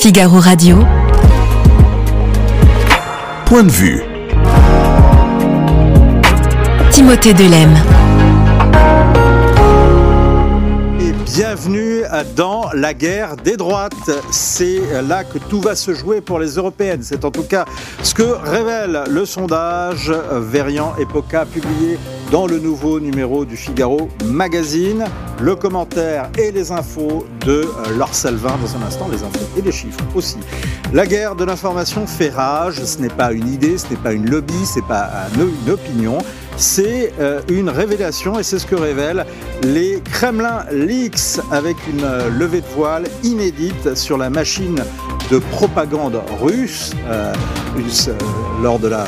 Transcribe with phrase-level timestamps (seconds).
[0.00, 0.78] Figaro Radio.
[3.44, 4.02] Point de vue.
[6.90, 7.74] Timothée Delem.
[11.00, 12.00] Et bienvenue
[12.34, 13.92] dans la guerre des droites.
[14.30, 17.00] C'est là que tout va se jouer pour les européennes.
[17.02, 17.66] C'est en tout cas
[18.02, 21.98] ce que révèle le sondage Verian Epoca publié
[22.30, 25.04] dans le nouveau numéro du Figaro Magazine.
[25.40, 27.64] Le commentaire et les infos de
[27.96, 30.36] Laure Salvin dans un instant, les infos et les chiffres aussi.
[30.92, 32.82] La guerre de l'information fait rage.
[32.84, 36.18] Ce n'est pas une idée, ce n'est pas une lobby, ce n'est pas une opinion
[36.60, 39.24] c'est euh, une révélation et c'est ce que révèlent
[39.62, 44.82] les Kremlin Leaks avec une euh, levée de voile inédite sur la machine
[45.30, 47.32] de propagande russe euh,
[48.62, 49.06] lors de la,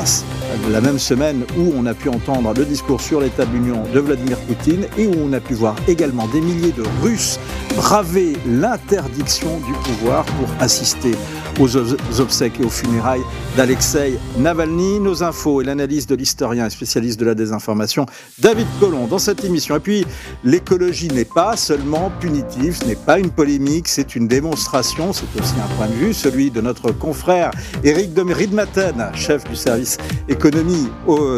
[0.69, 3.99] la même semaine où on a pu entendre le discours sur l'état de l'Union de
[3.99, 7.39] Vladimir Poutine et où on a pu voir également des milliers de Russes
[7.75, 11.13] braver l'interdiction du pouvoir pour assister
[11.59, 11.75] aux
[12.19, 13.21] obsèques et aux funérailles
[13.55, 14.99] d'Alexei Navalny.
[14.99, 18.05] Nos infos et l'analyse de l'historien et spécialiste de la désinformation
[18.39, 19.75] David Collomb dans cette émission.
[19.75, 20.05] Et puis,
[20.43, 25.53] l'écologie n'est pas seulement punitive, ce n'est pas une polémique, c'est une démonstration, c'est aussi
[25.63, 27.51] un point de vue, celui de notre confrère
[27.83, 29.97] Eric de Ridmaten, chef du service
[30.43, 30.89] économie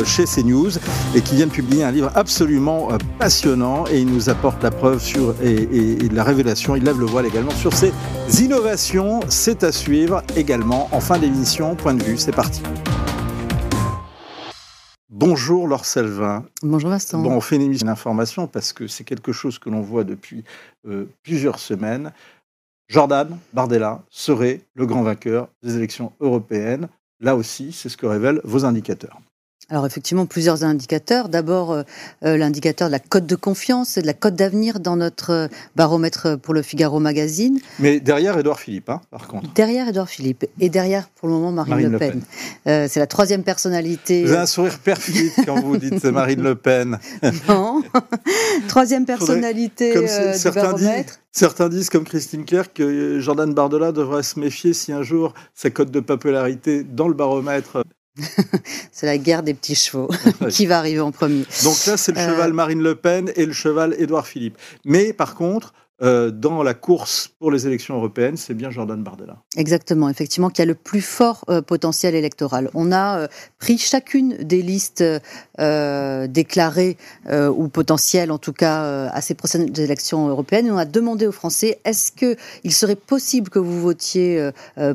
[0.04, 0.80] chez CNews,
[1.14, 4.72] et qui vient de publier un livre absolument euh, passionnant et il nous apporte la
[4.72, 7.94] preuve sur, et, et la révélation, il lève le voile également sur ces
[8.42, 9.20] innovations.
[9.30, 11.76] C'est à suivre également en fin d'émission.
[11.76, 12.64] Point de vue, c'est parti.
[15.12, 16.44] Bonjour Laure Selvin.
[16.64, 17.22] Bonjour Vincent.
[17.22, 20.44] Bon, on fait une émission d'information parce que c'est quelque chose que l'on voit depuis
[20.88, 22.12] euh, plusieurs semaines.
[22.88, 26.88] Jordan Bardella serait le grand vainqueur des élections européennes.
[27.20, 29.20] Là aussi, c'est ce que révèlent vos indicateurs.
[29.72, 31.28] Alors effectivement, plusieurs indicateurs.
[31.28, 31.84] D'abord, euh,
[32.24, 35.48] euh, l'indicateur de la cote de confiance et de la cote d'avenir dans notre euh,
[35.76, 37.60] baromètre pour le Figaro Magazine.
[37.80, 39.52] Mais derrière Édouard Philippe, hein, par contre.
[39.56, 40.46] Derrière Édouard Philippe.
[40.60, 42.22] Et derrière, pour le moment, Marine, Le Pen.
[42.66, 44.24] c'est la troisième personnalité.
[44.24, 47.00] Vous avez un sourire perfide quand vous dites Marine Le Pen.
[47.48, 47.82] non.
[48.68, 51.20] troisième personnalité Comme du baromètre.
[51.32, 55.70] Certains disent, comme Christine Kerr, que Jordan Bardella devrait se méfier si un jour sa
[55.72, 57.84] cote de popularité dans le baromètre
[58.92, 60.10] c'est la guerre des petits chevaux
[60.50, 61.46] qui va arriver en premier.
[61.64, 64.58] Donc là, c'est le euh, cheval Marine Le Pen et le cheval Édouard Philippe.
[64.86, 69.38] Mais par contre, euh, dans la course pour les élections européennes, c'est bien Jordan Bardella.
[69.56, 72.70] Exactement, effectivement, qui a le plus fort euh, potentiel électoral.
[72.74, 73.28] On a euh,
[73.60, 75.04] pris chacune des listes
[75.58, 76.98] déclarées
[77.32, 81.32] ou potentielles, en tout cas, à ces prochaines élections européennes, et on a demandé aux
[81.32, 84.50] Français est-ce qu'il serait possible que vous votiez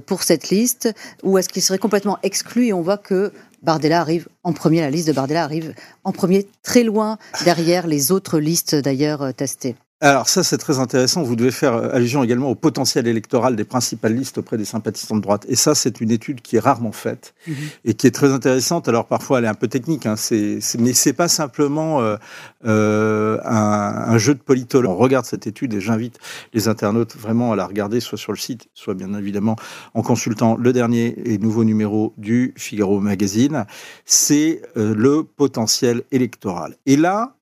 [0.06, 2.66] pour cette liste ou est-ce qu'il serait complètement exclu?
[2.66, 3.32] Et on voit que
[3.62, 5.74] Bardella arrive en premier, la liste de Bardella arrive
[6.04, 9.76] en premier, très loin derrière les autres listes d'ailleurs testées.
[10.02, 11.22] Alors ça, c'est très intéressant.
[11.22, 15.16] Vous devez faire euh, allusion également au potentiel électoral des principales listes auprès des sympathisants
[15.16, 15.44] de droite.
[15.46, 17.54] Et ça, c'est une étude qui est rarement faite mhm.
[17.84, 18.88] et qui est très intéressante.
[18.88, 20.16] Alors parfois, elle est un peu technique, hein.
[20.16, 22.16] c'est, mais c'est pas simplement euh,
[22.64, 24.90] euh, un, jeu de politologue.
[24.90, 26.18] On regarde cette étude et j'invite
[26.54, 29.56] les internautes vraiment à la regarder, soit sur le site, soit bien évidemment
[29.92, 33.66] en consultant le dernier et nouveau numéro du Figaro Magazine.
[34.06, 36.76] C'est le potentiel électoral.
[36.86, 37.34] Et là,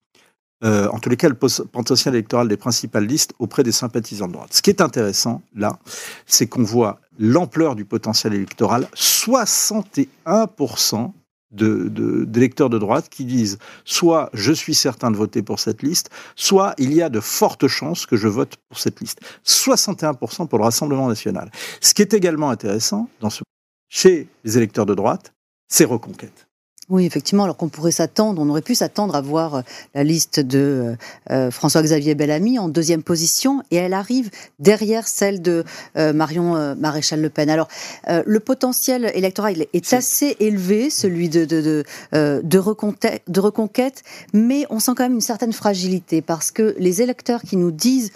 [0.65, 4.33] euh, en tous les cas, le potentiel électoral des principales listes auprès des sympathisants de
[4.33, 4.53] droite.
[4.53, 5.79] Ce qui est intéressant, là,
[6.27, 8.89] c'est qu'on voit l'ampleur du potentiel électoral.
[8.95, 11.13] 61%
[11.51, 16.11] d'électeurs de, de droite qui disent soit je suis certain de voter pour cette liste,
[16.37, 19.21] soit il y a de fortes chances que je vote pour cette liste.
[19.47, 21.51] 61% pour le Rassemblement national.
[21.81, 23.43] Ce qui est également intéressant dans ce,
[23.89, 25.33] chez les électeurs de droite,
[25.69, 26.48] c'est Reconquête.
[26.91, 29.61] Oui, effectivement, alors qu'on pourrait s'attendre, on aurait pu s'attendre à voir euh,
[29.95, 30.97] la liste de euh,
[31.31, 37.31] euh, François-Xavier Bellamy en deuxième position, et elle arrive derrière celle de Marion Maréchal Le
[37.31, 37.51] Pen.
[37.51, 37.69] Alors,
[38.07, 44.65] le potentiel électoral est, assez élevé, celui de, de, de, de, reconquête, de reconquête, mais
[44.71, 48.11] on sent quand même une certaine fragilité, parce que les électeurs qui nous disent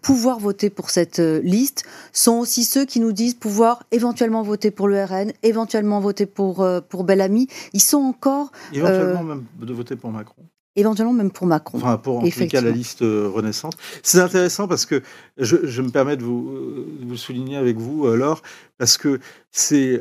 [0.00, 4.88] pouvoir voter pour cette liste sont aussi ceux qui nous disent pouvoir éventuellement voter pour
[4.88, 7.48] le RN, éventuellement voter pour, pour Bellamy.
[7.72, 8.52] Ils encore.
[8.72, 10.42] Éventuellement euh, même de voter pour Macron.
[10.74, 11.78] Éventuellement même pour Macron.
[11.78, 13.74] Enfin, pour en tout cas la liste euh, Renaissance.
[14.02, 15.02] C'est intéressant parce que
[15.36, 18.42] je, me permets de vous, euh, vous souligner avec vous, alors,
[18.78, 20.00] parce que c'est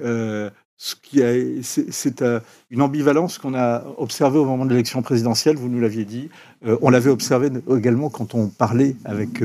[0.83, 2.23] ce qui a, c'est
[2.71, 5.55] une ambivalence qu'on a observée au moment de l'élection présidentielle.
[5.55, 6.29] Vous nous l'aviez dit.
[6.81, 9.43] on l'avait observé également quand on parlait avec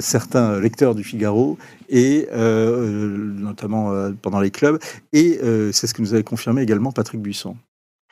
[0.00, 1.58] certains lecteurs du Figaro
[1.90, 3.92] et notamment
[4.22, 4.78] pendant les clubs.
[5.12, 5.38] Et
[5.72, 7.56] c'est ce que nous avait confirmé également Patrick Buisson.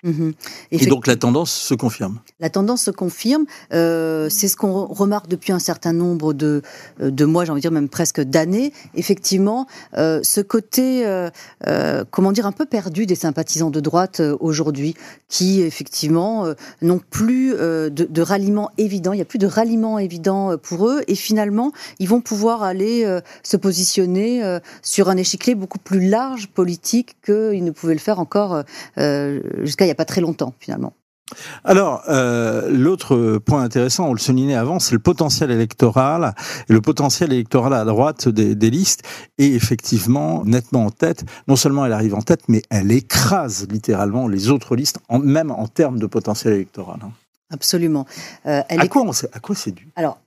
[0.04, 0.32] Mhm.
[0.70, 2.20] Et donc la tendance se confirme.
[2.38, 3.46] La tendance se confirme.
[3.72, 6.62] Euh, c'est ce qu'on remarque depuis un certain nombre de,
[7.00, 8.72] euh, de mois, j'ai envie de dire même presque d'années.
[8.94, 9.66] Effectivement,
[9.96, 11.04] euh, ce côté,
[12.10, 14.94] comment dire, un peu perdu des sympathisants de droite aujourd'hui,
[15.28, 16.46] qui effectivement
[16.82, 19.12] n'ont plus de, de, ralliement évident.
[19.12, 23.18] Il n'y a plus de ralliement évident pour eux, et finalement, ils vont pouvoir aller
[23.42, 28.62] se positionner sur un échiquier beaucoup plus large politique qu'ils ne pouvaient le faire encore
[28.96, 30.92] jusqu'à il n'y a pas très longtemps finalement.
[31.64, 36.34] Alors, euh, l'autre point intéressant, on le soulignait avant, c'est le potentiel électoral.
[36.68, 39.02] Et le potentiel électoral à droite des, listes
[39.38, 41.24] est effectivement nettement en tête.
[41.46, 45.66] Non seulement elle arrive en tête, mais elle écrase littéralement les autres listes, même en
[45.66, 46.98] termes de potentiel électoral.
[47.02, 47.10] Hein.
[47.50, 48.06] Absolument.
[48.46, 49.88] Euh, elle à, quoi à quoi c'est dû?
[49.96, 50.18] Alors,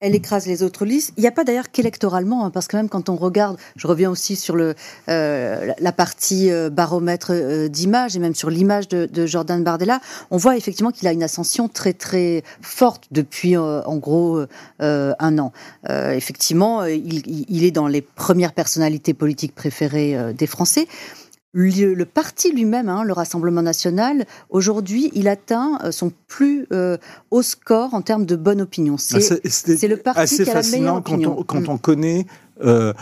[0.00, 1.12] elle écrase les autres listes.
[1.18, 4.10] Il n'y a pas d'ailleurs qu'électoralement, hein, parce que même quand on regarde, je reviens
[4.10, 9.26] aussi sur euh, la partie euh, baromètre euh, d'image et même sur l'image de, de,
[9.26, 10.00] Jordan Bardella,
[10.30, 14.40] on voit effectivement qu'il a une ascension très très forte depuis en gros
[14.80, 15.52] un an.
[15.88, 20.88] effectivement, il, il, est dans les premières personnalités politiques préférées des Français
[21.52, 26.96] le, parti lui-même, hein, le Rassemblement national, aujourd'hui, il atteint euh, son plus euh,
[27.30, 28.96] haut score en termes de bonne opinion.
[29.12, 31.34] Ah, c'est le parti qui a la meilleure opinion.
[31.44, 31.74] Quand on, quand mm.
[31.74, 32.26] on connaît
[32.62, 32.92] euh,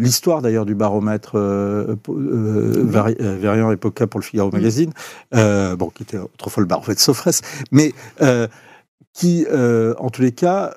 [0.00, 4.54] l'histoire d'ailleurs du baromètre euh, euh, Variant Epoca pour le Figaro mm.
[4.54, 4.92] Magazine,
[5.32, 7.92] bon, qui était autrefois le baromètre Sofres, mais
[9.12, 10.74] qui, en tous les cas,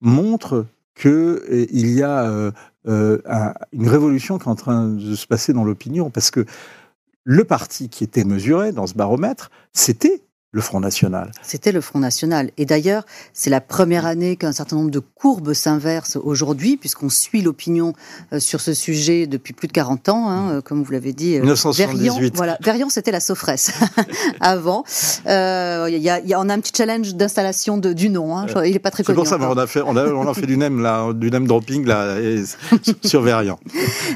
[0.00, 2.52] montre qu'il y a
[2.88, 3.18] euh,
[3.72, 6.44] une révolution qui est en train de se passer dans l'opinion, parce que
[7.24, 11.30] le parti qui était mesuré dans ce baromètre, c'était le Front National.
[11.42, 12.50] C'était le Front National.
[12.56, 13.04] Et d'ailleurs,
[13.34, 17.92] c'est la première année qu'un certain nombre de courbes s'inversent aujourd'hui, puisqu'on suit l'opinion
[18.32, 21.38] euh, sur ce sujet depuis plus de 40 ans, hein, euh, comme vous l'avez dit.
[21.38, 22.34] 1978.
[22.34, 23.72] voilà, Verian, c'était la Sofresse
[24.40, 24.84] avant.
[25.26, 28.38] Euh, y a, y a, on a un petit challenge d'installation du nom.
[28.38, 28.46] Hein.
[28.64, 29.16] Il n'est pas très connu.
[29.16, 31.30] C'est pour ça qu'on a fait, on a, on a fait du name là, du
[31.30, 32.16] name dropping là,
[33.04, 33.58] sur Verian.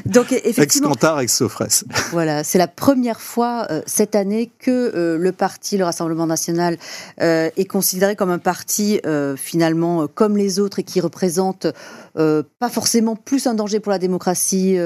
[0.07, 0.89] Donc effectivement.
[0.89, 1.85] Ex-Cantar, ex-Sofresse.
[2.11, 6.77] Voilà, c'est la première fois cette année que le parti, le Rassemblement national
[7.21, 11.67] euh, est considéré comme un parti euh, finalement euh, comme les autres et qui représente
[12.15, 14.77] pas forcément plus un danger pour la démocratie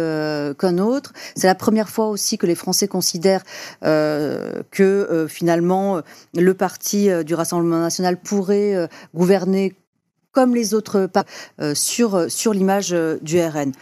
[0.57, 1.11] qu'un autre.
[1.35, 3.43] C'est la première fois aussi que les Français considèrent
[3.81, 6.01] que finalement
[6.33, 9.75] le parti du Rassemblement national pourrait gouverner
[10.31, 11.09] comme les autres
[11.73, 13.73] sur, sur l'image du RN.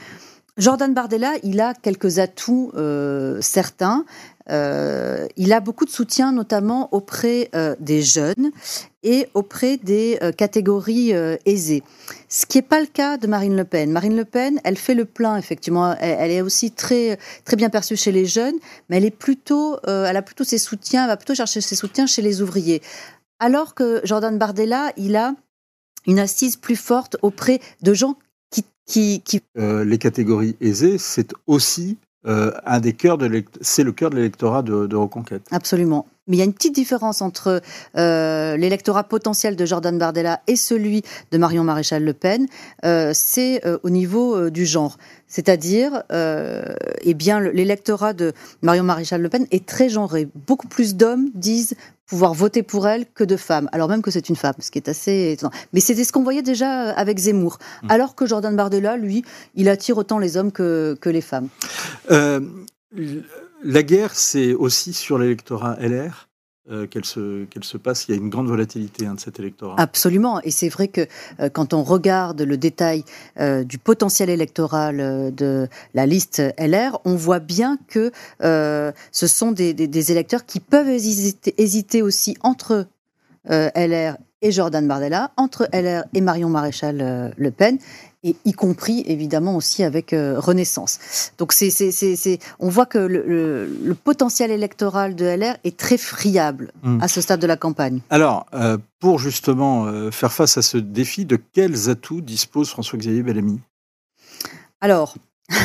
[0.57, 2.71] Jordan Bardella, il a quelques atouts
[3.41, 4.05] certains.
[4.51, 8.51] Euh, il a beaucoup de soutien, notamment auprès euh, des jeunes
[9.01, 11.13] et auprès des euh, catégories
[11.45, 11.83] aisées.
[12.29, 13.91] Ce qui n'est pas le cas de Marine Le Pen.
[13.91, 15.95] Marine Le Pen, elle fait le plein, effectivement.
[15.99, 18.55] Elle, est aussi très, très bien perçue chez les jeunes,
[18.89, 22.05] mais elle, est plutôt, elle a plutôt ses soutiens, elle va plutôt chercher ses soutiens
[22.05, 22.81] chez les ouvriers.
[23.39, 25.35] Alors que Jordan Bardella, il a
[26.07, 28.17] une assise plus forte auprès de gens
[28.85, 29.23] qui...
[29.55, 34.61] les catégories aisées, c'est aussi euh, un des cœurs de c'est le cœur de l'électorat
[34.61, 35.43] de, Reconquête.
[35.51, 36.07] Absolument.
[36.27, 37.61] Mais il y a une petite différence entre
[37.97, 42.47] euh, l'électorat potentiel de Jordan Bardella et celui de Marion Maréchal Le Pen,
[42.83, 44.97] euh, c'est au niveau du genre.
[45.27, 50.27] C'est-à-dire, eh bien, l'électorat de Marion Maréchal Le Pen est très genré.
[50.47, 51.75] Beaucoup plus d'hommes disent
[52.07, 54.77] pouvoir voter pour elle que de femmes, alors même que c'est une femme, ce qui
[54.77, 55.51] est assez étonnant.
[55.73, 57.91] Mais c'était ce qu'on voyait déjà avec Zemmour, mmh.
[57.91, 59.23] alors que Jordan Bardella, lui,
[59.55, 61.49] il attire autant les hommes que, que les femmes.
[62.11, 62.41] Euh,
[63.63, 66.27] la guerre, c'est aussi sur l'électorat LR
[66.71, 68.07] euh, qu'elle se, qu'elle se passe.
[68.07, 69.75] Il y a une grande volatilité hein, de cet électorat.
[69.77, 70.41] Absolument.
[70.41, 71.01] Et c'est vrai que
[71.39, 73.03] euh, quand on regarde le détail
[73.39, 74.97] euh, du potentiel électoral
[75.35, 81.53] de la liste LR, on voit bien que ce sont des, électeurs qui peuvent hésiter,
[81.59, 82.87] hésiter aussi entre
[83.47, 87.79] LR et Jordan Bardella, entre LR et Marion Maréchal Le Pen
[88.25, 91.31] et y compris évidemment aussi avec euh, Renaissance.
[91.37, 95.97] Donc c'est, c'est, c'est, on voit que le, le, potentiel électoral de LR est très
[95.97, 97.01] friable hmm.
[97.01, 97.99] à ce stade de la campagne.
[98.09, 103.21] Alors, euh, pour justement euh, faire face à ce défi, de quels atouts dispose François-Xavier
[103.21, 103.59] Bellamy?
[104.81, 105.15] Alors,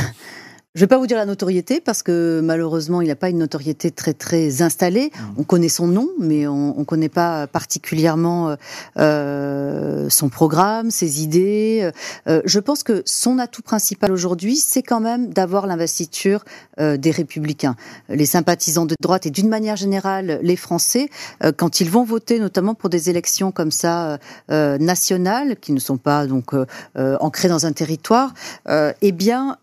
[0.75, 3.39] Je ne vais pas vous dire la notoriété parce que malheureusement, il n'a pas une
[3.39, 5.11] notoriété très très installée.
[5.13, 5.25] Mmh.
[5.39, 8.57] On connaît son nom, mais on ne connaît pas particulièrement
[8.97, 11.91] euh, son programme, ses idées.
[12.29, 16.45] Euh, je pense que son atout principal aujourd'hui, c'est quand même d'avoir l'investiture
[16.81, 17.75] euh, des Républicains,
[18.09, 21.09] les sympathisants de droite et d'une manière générale les Français,
[21.43, 24.19] euh, quand ils vont voter, notamment pour des élections comme ça
[24.51, 26.55] euh, nationales, qui ne sont pas donc
[26.97, 28.35] ancrées dans un territoire,
[28.69, 29.57] eh bien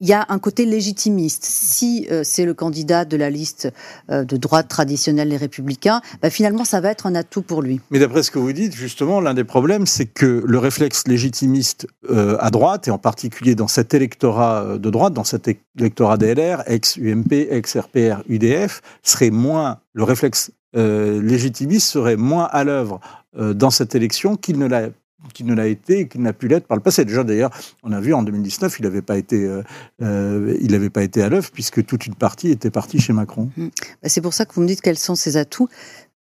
[0.00, 1.44] il y a un côté légitimiste.
[1.44, 3.72] Si euh, c'est le candidat de la liste
[4.10, 7.80] euh, de droite traditionnelle les républicains, bah, finalement, ça va être un atout pour lui.
[7.90, 11.86] Mais d'après ce que vous dites, justement, l'un des problèmes, c'est que le réflexe légitimiste
[12.10, 15.48] euh, à droite, et en particulier dans cet électorat de droite, dans cet
[15.78, 23.00] électorat DLR, ex-UMP, ex-RPR, UDF, serait moins, le réflexe légitimiste serait moins à l'œuvre
[23.38, 24.88] dans cette élection qu'il ne l'a
[25.32, 27.04] qui ne l'a été et qui n'a pu l'être par le passé.
[27.04, 27.50] Déjà, d'ailleurs,
[27.82, 29.62] on a vu en 2019, il n'avait pas été, euh,
[30.02, 33.50] euh, il n'avait pas été à l'œuvre puisque toute une partie était partie chez Macron.
[33.56, 33.68] Mmh.
[34.02, 35.68] Bah, c'est pour ça que vous me dites quels sont ses atouts.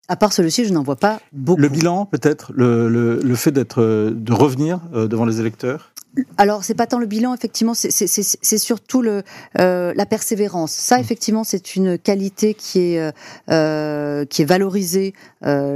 [0.08, 1.60] À part celui-ci, je n'en vois pas beaucoup.
[1.60, 5.94] Le bilan, peut-être, le, le, le, fait d'être, de revenir euh, devant les électeurs?
[6.38, 9.22] Alors, c'est pas tant le bilan, effectivement, c'est surtout le,
[9.58, 10.70] euh, la persévérance.
[10.70, 13.10] Ça, effectivement, c'est une qualité qui est, euh,
[13.50, 15.14] euh, qui est valorisée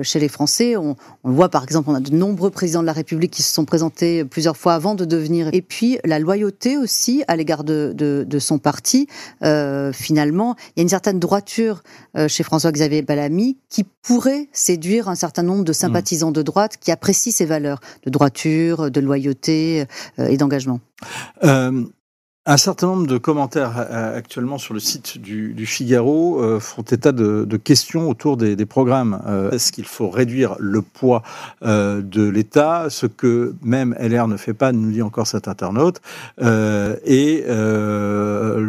[0.02, 0.76] chez les Français.
[0.76, 3.42] On, on, le voit, par exemple, on a de nombreux présidents de la République qui
[3.42, 5.50] se sont présentés plusieurs fois avant de devenir.
[5.52, 9.08] Et puis, la loyauté aussi à l'égard de, de, de, son parti.
[9.92, 11.82] finalement, il y a une certaine droiture
[12.28, 13.85] chez François-Xavier Bellamy qui
[14.18, 18.90] pourrait séduire un certain nombre de sympathisants de droite qui apprécient ces valeurs de droiture,
[18.90, 19.84] de loyauté
[20.18, 20.80] et d'engagement.
[21.44, 21.84] Euh,
[22.49, 27.12] un certain nombre de commentaires euh, actuellement sur le site du, Figaro euh, font état
[27.12, 29.21] de, questions autour des, programmes.
[29.52, 31.23] Est-ce qu'il faut réduire le poids
[31.62, 36.00] de l'État Ce que même LR ne fait pas, nous dit encore cet internaute.
[36.40, 37.45] et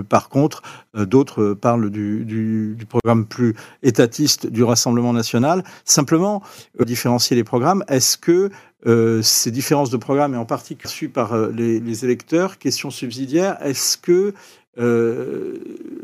[0.09, 0.61] par contre,
[0.95, 5.63] d'autres parlent du, du, programme plus étatiste du Rassemblement national.
[5.85, 6.41] Simplement,
[6.79, 8.49] différencier les programmes, est-ce que
[8.85, 13.57] euh, ces différences de programme, et en particulier perçues par euh, les, électeurs, question subsidiaire,
[13.61, 14.33] est-ce que
[14.77, 15.57] euh,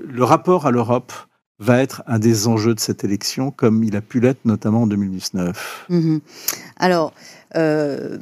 [0.05, 1.13] le rapport à l'Europe
[1.59, 4.87] va être un des enjeux de cette élection, comme il a pu l'être notamment en
[4.87, 6.17] 2019 mmh
[6.75, 7.13] Alors,
[7.55, 8.17] euh,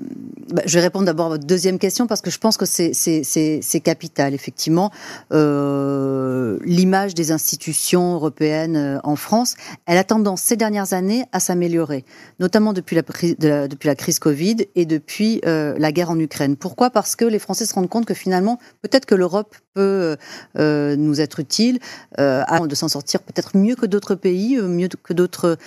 [0.53, 3.81] bah, je vais répondre d'abord à votre deuxième question parce que je pense que c'est
[3.83, 4.91] capital, effectivement.
[5.31, 11.39] Euh, L'image des institutions européennes euh, en France, elle a tendance ces dernières années à
[11.39, 12.05] s'améliorer,
[12.39, 16.55] notamment depuis la, depuis la crise Covid et depuis la guerre en Ukraine.
[16.55, 16.89] Pourquoi?
[16.89, 20.17] Parce que les Français se rendent compte que finalement, peut-être que l'Europe peut
[20.55, 21.79] nous être utile
[22.19, 25.57] euh, de s'en sortir peut-être mieux que d'autres pays, mieux que d'autres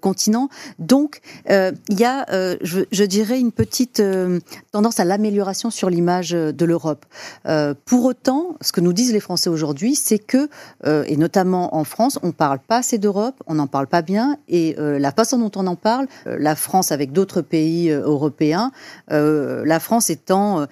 [0.00, 0.48] continents.
[0.78, 2.26] Donc, il y a,
[2.62, 4.40] je, je dirais, une petite euh,
[4.72, 7.04] tendance à l'amélioration sur l'image de l'Europe.
[7.46, 10.48] Euh, pour autant, ce que nous disent les Français aujourd'hui, c'est que,
[10.86, 14.02] euh, et notamment en France, on ne parle pas assez d'Europe, on n'en parle pas
[14.02, 18.72] bien, et la façon dont on en parle, la France avec d'autres pays européens,
[19.08, 20.66] la France étant...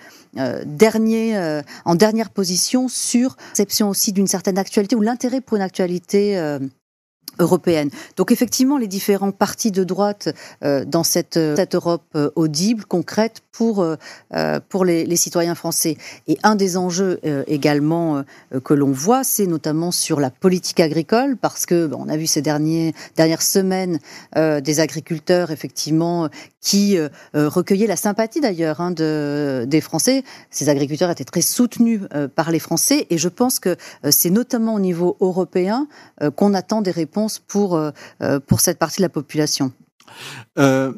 [0.65, 6.37] dernier, en dernière position sur l'exception aussi d'une certaine actualité ou l'intérêt pour une actualité
[8.17, 10.29] Donc effectivement, les différents partis de droite
[10.65, 13.87] euh, dans cette, euh, Europe euh, audible, concrète pour,
[14.71, 15.99] pour les, citoyens français.
[16.29, 18.25] Et un des enjeux également
[18.65, 22.27] que l'on voit, c'est notamment sur la politique agricole, parce que bon, on a vu
[22.27, 23.99] ces derniers, dernières semaines
[24.35, 26.31] des agriculteurs effectivement
[26.63, 26.97] qui
[27.35, 30.25] recueillaient la sympathie d'ailleurs hein, de, des Français.
[30.49, 32.01] Ces agriculteurs étaient très soutenus
[32.35, 33.77] par les Français, et je pense que
[34.09, 35.87] c'est notamment au niveau européen
[36.37, 37.91] qu'on attend des réponses pour, euh,
[38.23, 39.73] euh, pour cette partie de la population
[40.59, 40.93] euh,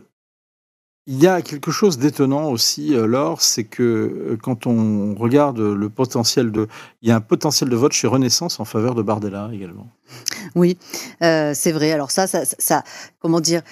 [1.07, 6.53] il y a quelque chose d'étonnant aussi, Laure, c'est que quand on regarde le potentiel
[6.53, 6.69] de...
[7.03, 9.89] Il y a un potentiel de vote chez Renaissance en faveur de Bardella également.
[10.55, 10.79] Oui,
[11.21, 11.91] c'est vrai.
[11.91, 12.85] Alors ça, ça, ça
[13.19, 13.63] comment dire?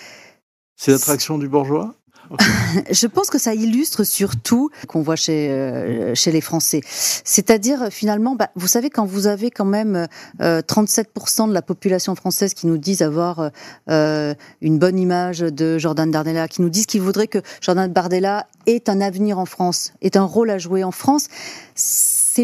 [0.74, 1.94] C'est l'attraction du bourgeois?
[2.90, 6.80] je pense que ça illustre surtout qu'on voit chez euh, chez les Français.
[6.84, 10.06] C'est-à-dire finalement, bah, vous savez quand vous avez quand même
[10.40, 13.50] 37% euh, de la population française qui nous disent avoir
[13.88, 18.46] euh, une bonne image de Jordan Bardella, qui nous disent qu'ils voudraient que Jordan Bardella
[18.66, 21.28] ait un avenir en France, ait un rôle à jouer en France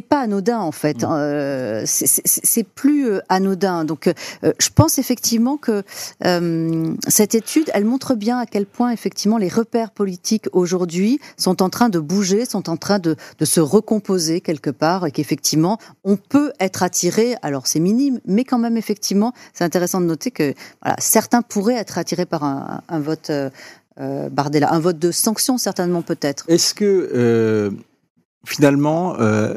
[0.03, 1.03] pas anodin en fait.
[1.03, 1.09] Mm.
[1.11, 3.85] Euh, c'est plus euh, anodin.
[3.85, 5.83] Donc, euh, je pense effectivement que
[7.09, 11.69] cette étude, elle montre bien à quel point effectivement les repères politiques aujourd'hui sont en
[11.69, 16.53] train de bouger, sont en train de, se recomposer quelque part, et qu'effectivement on peut
[16.61, 17.37] être attiré.
[17.43, 21.75] Alors c'est minime, mais quand même effectivement, c'est intéressant de noter que voilà, certains pourraient
[21.77, 23.31] être attirés par un, vote.
[23.99, 26.45] Bardella, un vote de sanction certainement peut-être.
[26.49, 27.73] Est-ce que
[28.47, 29.55] finalement, euh,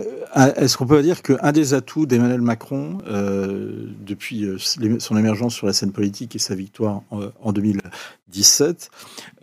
[0.55, 4.57] est-ce qu'on peut dire qu'un des atouts d'Emmanuel Macron, euh, depuis euh,
[4.99, 8.89] son émergence sur la scène politique et sa victoire en, 2017,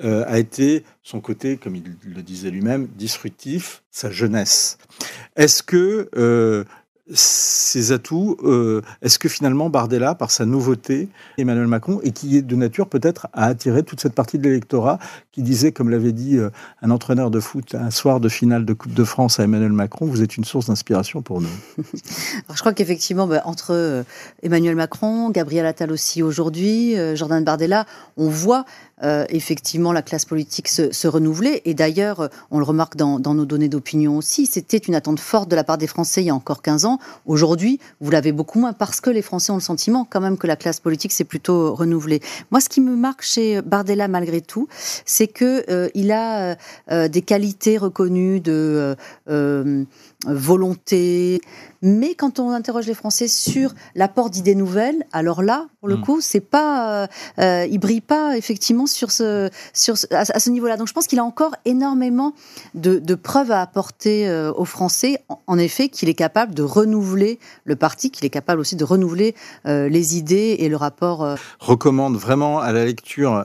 [0.02, 4.78] a été son côté, comme il le disait lui-même, disruptif, sa jeunesse.
[5.36, 6.66] Est-ce que
[7.12, 11.08] ses atouts, euh, est-ce que finalement Bardella, par sa nouveauté,
[11.38, 14.98] Emmanuel Macron, et qui est de nature peut-être à attirer toute cette partie de l'électorat
[15.30, 16.50] qui disait, comme l'avait dit euh,
[16.82, 20.06] un entraîneur de foot un soir de finale de Coupe de France à Emmanuel Macron,
[20.06, 21.48] vous êtes une source d'inspiration pour nous.
[22.52, 24.02] je crois qu'effectivement, bah, entre euh,
[24.42, 27.86] Emmanuel Macron, Gabriel Attal aussi aujourd'hui, Jordan Bardella,
[28.16, 28.64] on voit
[29.02, 31.60] euh, effectivement la classe politique se, renouveler.
[31.66, 35.50] Et d'ailleurs, euh, on le remarque dans, nos données d'opinion aussi, c'était une attente forte
[35.50, 36.98] de la part des Français il y a encore 15 ans.
[37.26, 40.46] Aujourd'hui, vous l'avez beaucoup moins parce que les Français ont le sentiment quand même que
[40.46, 42.20] la classe politique s'est plutôt renouvelée.
[42.50, 44.66] Moi, ce qui me marque chez Bardella malgré tout,
[45.04, 46.56] c'est que euh, il a
[47.08, 48.96] des qualités reconnues de
[50.26, 51.40] volonté.
[51.82, 56.00] Mais quand on interroge les Français sur l'apport d'idées nouvelles, alors là, pour le hmm.
[56.00, 57.06] coup, c'est pas, euh,
[57.38, 60.76] euh, il brille pas effectivement sur ce, sur à, ce niveau-là.
[60.76, 62.32] Donc je pense qu'il a encore énormément
[62.74, 65.22] de, preuves à apporter euh, aux Français.
[65.46, 69.34] En, effet, qu'il est capable de renouveler le parti, qu'il est capable aussi de renouveler
[69.64, 71.36] les idées et le rapport.
[71.60, 73.44] Recommande vraiment à la lecture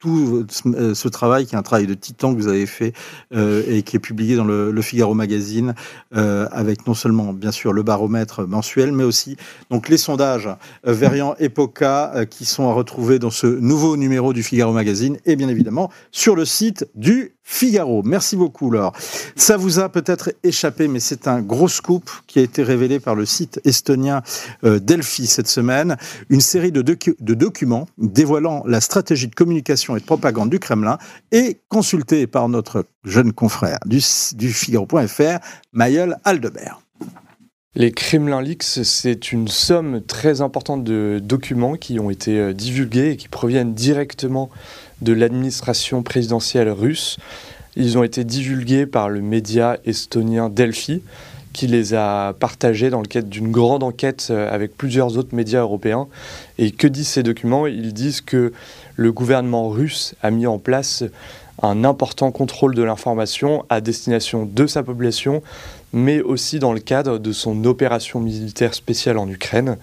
[0.00, 2.92] tout euh, ce travail, qui est un travail de titan que vous avez fait
[3.34, 5.74] euh, et qui est publié dans le, Figaro Magazine,
[6.16, 9.36] euh, avec non seulement bien sûr le baromètre mensuel, mais aussi
[9.70, 10.48] donc les sondages
[10.86, 15.18] euh, Verian Epoca euh, qui sont à retrouver dans ce nouveau numéro du Figaro Magazine
[15.26, 18.02] et bien évidemment sur le site du Figaro.
[18.04, 18.92] Merci beaucoup, Laure.
[19.36, 23.16] Ça vous a peut-être échappé, mais c'est un gros scoop qui a été révélé par
[23.16, 24.22] le site estonien
[24.62, 25.96] Delphi cette semaine.
[26.28, 30.98] Une série de, documents dévoilant la stratégie de communication et de propagande du Kremlin
[31.32, 34.00] est consultée par notre jeune confrère du,
[34.34, 35.38] du Figaro.fr,
[35.72, 36.80] Mayel Aldebert.
[37.76, 43.12] Les Kremlin Leaks, c'est une somme très importante de documents qui ont été euh, divulgués
[43.12, 44.50] et qui proviennent directement
[45.02, 47.18] de l'administration présidentielle russe.
[47.76, 51.02] Ils ont été divulgués par le média estonien Delphi,
[51.52, 55.60] qui les a partagés dans le cadre d'une grande enquête euh, avec plusieurs autres médias
[55.60, 56.08] européens.
[56.58, 57.68] Et que disent ces documents?
[57.68, 58.52] Ils disent que
[58.96, 61.04] le gouvernement russe a mis en place
[61.62, 65.42] un important contrôle de l'information à destination de sa population,
[65.92, 69.76] mais aussi dans le cadre de son opération militaire spéciale en Ukraine.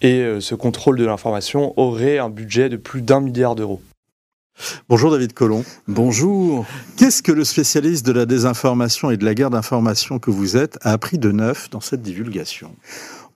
[0.00, 3.80] Et euh, ce contrôle de l'information aurait un budget de plus d'un milliard d'euros.
[4.88, 5.64] Bonjour David Collomb.
[5.86, 6.66] Bonjour.
[6.96, 10.78] Qu'est-ce que le spécialiste de la désinformation et de la guerre d'information que vous êtes
[10.82, 12.74] a appris de neuf dans cette divulgation?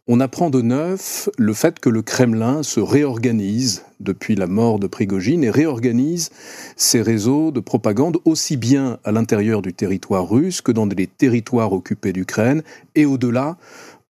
[0.09, 4.89] On apprend de neuf le fait que le Kremlin se réorganise depuis la mort de
[4.89, 6.31] Prigogine et réorganise
[6.77, 11.73] ses réseaux de propagande aussi bien à l'intérieur du territoire russe que dans les territoires
[11.73, 12.63] occupés d'Ukraine
[12.97, 13.57] et au-delà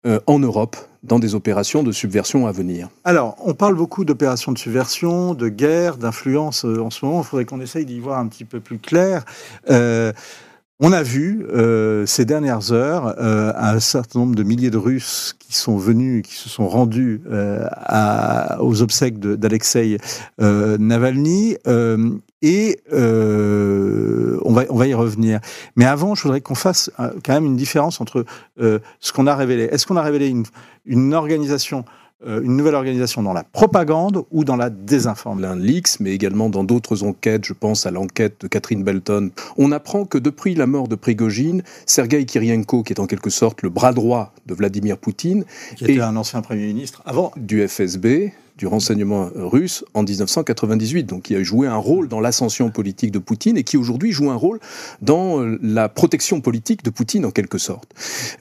[0.07, 2.89] euh, en Europe dans des opérations de subversion à venir.
[3.05, 7.21] Alors, on parle beaucoup d'opérations de subversion, de guerre, d'influence euh, en ce moment.
[7.23, 9.25] Il faudrait qu'on essaye d'y voir un petit peu plus clair.
[9.71, 10.13] Euh,
[10.81, 15.35] on a vu euh, ces dernières heures euh, un certain nombre de milliers de Russes
[15.39, 17.67] qui sont venus, qui se sont rendus euh,
[18.61, 19.99] aux obsèques d'Alexei
[20.39, 21.57] Navalny.
[22.43, 25.41] et on va, y revenir.
[25.75, 28.25] Mais avant, je voudrais qu'on fasse quand même une différence entre
[28.59, 29.65] ce qu'on a révélé.
[29.65, 30.33] Est-ce qu'on a révélé
[30.87, 35.29] une, organisation euh, une nouvelle organisation dans la propagande ou dans la désinformation.
[35.57, 40.05] Leaks, mais également dans d'autres enquêtes, je pense à l'enquête de Catherine Belton, on apprend
[40.05, 43.93] que depuis la mort de Prigogine, Sergei Kirienko, qui est en quelque sorte le bras
[43.93, 45.45] droit de Vladimir Poutine,
[45.77, 51.23] qui était un ancien Premier ministre avant du FSB, du renseignement russe en 1998, donc
[51.23, 54.35] qui a joué un rôle dans l'ascension politique de Poutine et qui aujourd'hui joue un
[54.35, 54.59] rôle
[55.01, 57.95] dans euh, la protection politique de Poutine en quelque sorte.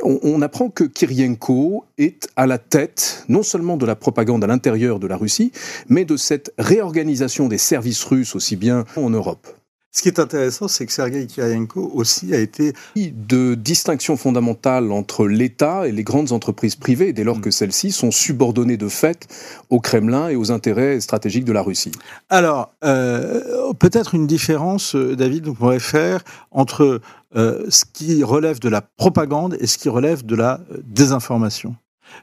[0.04, 5.00] On, apprend que Kirienko est à la tête non seulement de la propagande à l'intérieur
[5.00, 5.52] de la Russie,
[5.90, 9.57] mais de cette réorganisation des services russes aussi bien en Europe.
[9.98, 12.74] Ce qui est intéressant, c'est que Sergei Kirienko aussi a été...
[12.96, 17.42] De distinction fondamentale entre l'État et les grandes entreprises privées, dès lors mm.
[17.42, 19.28] que celles-ci sont subordonnées de fait
[19.72, 21.92] au Kremlin et aux intérêts stratégiques de la Russie.
[22.30, 27.02] Alors, euh, peut-être une différence, euh, David, on pourrait faire entre
[27.36, 31.76] euh, ce qui relève de la propagande et ce qui relève de la désinformation.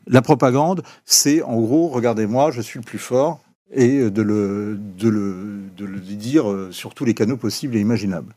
[0.06, 3.40] La propagande, c'est en gros, regardez-moi, je suis le plus fort,
[3.74, 8.34] et de le, de le, de le dire sur tous les canaux possibles et imaginables.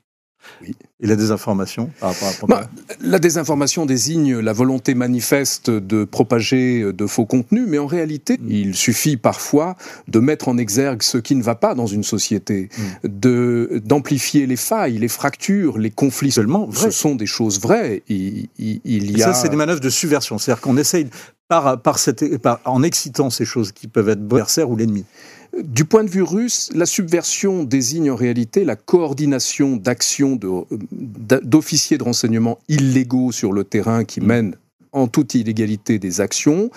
[0.61, 0.75] Oui.
[0.99, 2.69] Et la désinformation par rapport à bah,
[3.01, 8.49] La désinformation désigne la volonté manifeste de propager de faux contenus, mais en réalité, mm.
[8.49, 9.75] il suffit parfois
[10.07, 13.07] de mettre en exergue ce qui ne va pas dans une société, mm.
[13.07, 16.31] de d'amplifier les failles, les fractures, les conflits.
[16.31, 18.01] Seulement, ce sont des choses vraies.
[18.07, 19.25] Il, y a...
[19.25, 20.37] Ça, c'est des manœuvres de subversion.
[20.37, 21.07] C'est-à-dire qu'on essaye
[21.47, 25.05] par, par, cette, par, en excitant ces choses qui peuvent être l'adversaire ou l'ennemi.
[25.63, 30.37] Du point de vue russe, la subversion désigne en réalité la coordination d'actions
[30.91, 34.25] d'officiers de, renseignement illégaux sur le terrain qui mm.
[34.25, 34.55] mènent
[34.91, 36.69] en toute illégalité des actions,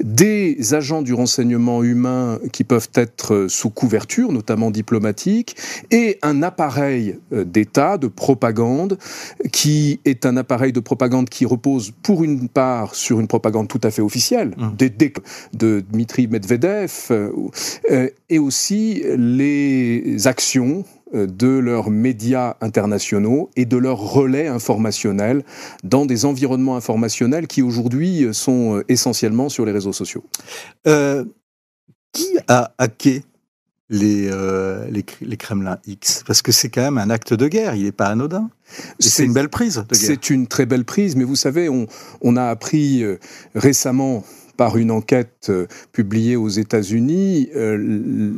[0.00, 5.56] des agents du renseignement humain qui peuvent être sous couverture, notamment diplomatique,
[5.90, 8.98] et un appareil euh, d'État de propagande
[9.52, 13.80] qui est un appareil de propagande qui repose pour une part sur une propagande tout
[13.82, 14.76] à fait officielle, mmh.
[15.54, 17.30] de Dmitri Medvedev, euh,
[17.90, 25.44] euh, et aussi les actions de leurs médias internationaux et de leurs relais informationnels
[25.84, 30.24] dans des environnements informationnels qui aujourd'hui sont euh, essentiellement sur les réseaux sociaux.
[30.86, 31.24] Euh,
[32.12, 33.24] qui a hacké
[33.88, 34.30] les,
[34.90, 36.24] les, Kremlin X?
[36.26, 38.50] Parce que c'est quand même un acte de guerre, il n'est pas anodin.
[38.98, 41.86] C'est une belle prise C'est une très belle prise, mais vous savez, on,
[42.22, 43.04] on a appris
[43.54, 44.24] récemment
[44.56, 47.76] par une enquête euh, publiée aux États-Unis, euh,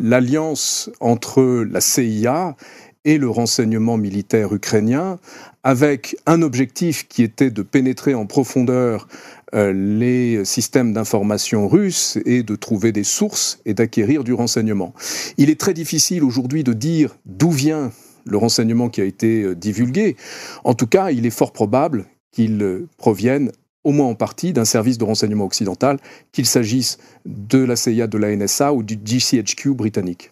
[0.03, 2.57] l'alliance entre la CIA
[3.05, 5.19] et le renseignement militaire ukrainien,
[5.63, 9.09] avec un objectif qui était de pénétrer en profondeur
[9.55, 14.93] euh, les systèmes d'information russes et de trouver des sources et d'acquérir du renseignement.
[15.39, 17.93] Il est très difficile aujourd'hui de dire d'où vient
[18.27, 20.17] le renseignement qui a été divulgué.
[20.65, 23.53] En tout cas, il est fort probable qu'il provienne
[23.85, 25.99] au moins en partie, d'un service de renseignement occidental,
[26.33, 30.31] qu'il s'agisse de la CIA, de la NSA ou du GCHQ britannique.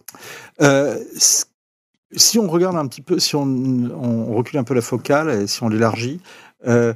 [0.61, 0.99] Euh,
[2.13, 5.63] si on regarde un petit peu, si on, recule un peu la focale et si
[5.63, 6.21] on l'élargit,
[6.67, 6.95] euh,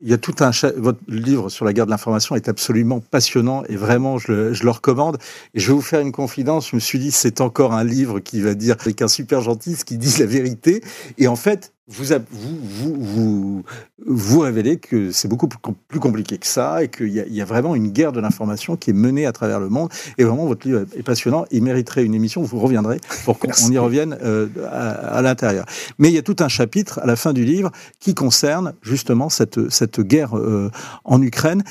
[0.00, 3.64] il y a tout un votre livre sur la guerre de l'information est absolument passionnant
[3.64, 5.16] et vraiment je le, recommande.
[5.54, 6.70] Et je vais vous faire une confidence.
[6.70, 9.74] Je me suis dit c'est encore un livre qui va dire avec un super gentil
[9.74, 10.82] ce qui dit la vérité.
[11.16, 13.64] Et en fait, vous, vous, vous,
[14.04, 17.76] vous, révélez que c'est beaucoup plus compliqué que ça et qu'il y, y, a vraiment
[17.76, 19.90] une guerre de l'information qui est menée à travers le monde.
[20.18, 21.44] Et vraiment, votre livre est passionnant.
[21.52, 22.42] Il mériterait une émission.
[22.42, 25.64] Vous reviendrez pour qu'on y revienne euh, à, l'intérieur.
[25.98, 27.70] Mais il y a tout un chapitre à la fin du livre
[28.00, 30.72] qui concerne justement cette, cette guerre euh,
[31.04, 31.62] en Ukraine.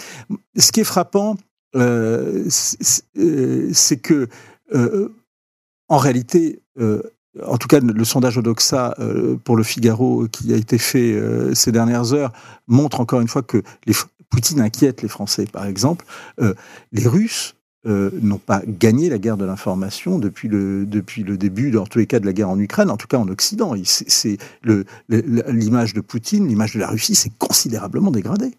[0.56, 1.36] Ce qui est frappant,
[1.76, 2.48] euh,
[3.18, 4.30] euh c'est que
[5.88, 6.62] en réalité,
[7.44, 11.54] en tout cas, le sondage Odoxa euh, pour le Figaro qui a été fait euh,
[11.54, 12.32] ces dernières heures
[12.68, 13.62] montre encore une fois que
[14.30, 16.06] Poutine inquiète les Français, par exemple.
[16.42, 16.54] Euh,
[16.92, 17.56] les Russes
[17.88, 22.08] n'ont pas gagné la guerre de l'information depuis le, depuis le début, dans tous les
[22.08, 23.76] cas, de la guerre en Ukraine, en tout cas en Occident.
[25.08, 28.56] L'image de Poutine, l'image de la Russie, s'est considérablement dégradée.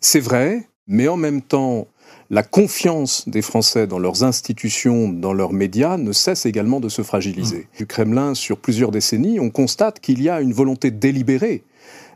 [0.00, 1.86] C'est vrai, mais en même temps,
[2.30, 7.02] la confiance des Français dans leurs institutions, dans leurs médias, ne cesse également de se
[7.02, 7.66] fragiliser.
[7.76, 11.64] Du Kremlin, sur plusieurs décennies, on constate qu'il y a une volonté délibérée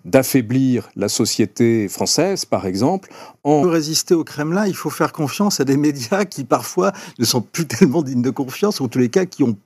[0.04, 3.10] d'affaiblir la société française, par exemple.
[3.42, 3.62] En...
[3.62, 7.40] Pour résister au Kremlin, il faut faire confiance à des médias qui parfois ne sont
[7.40, 9.56] plus tellement dignes de confiance, ou en tous les cas qui ont,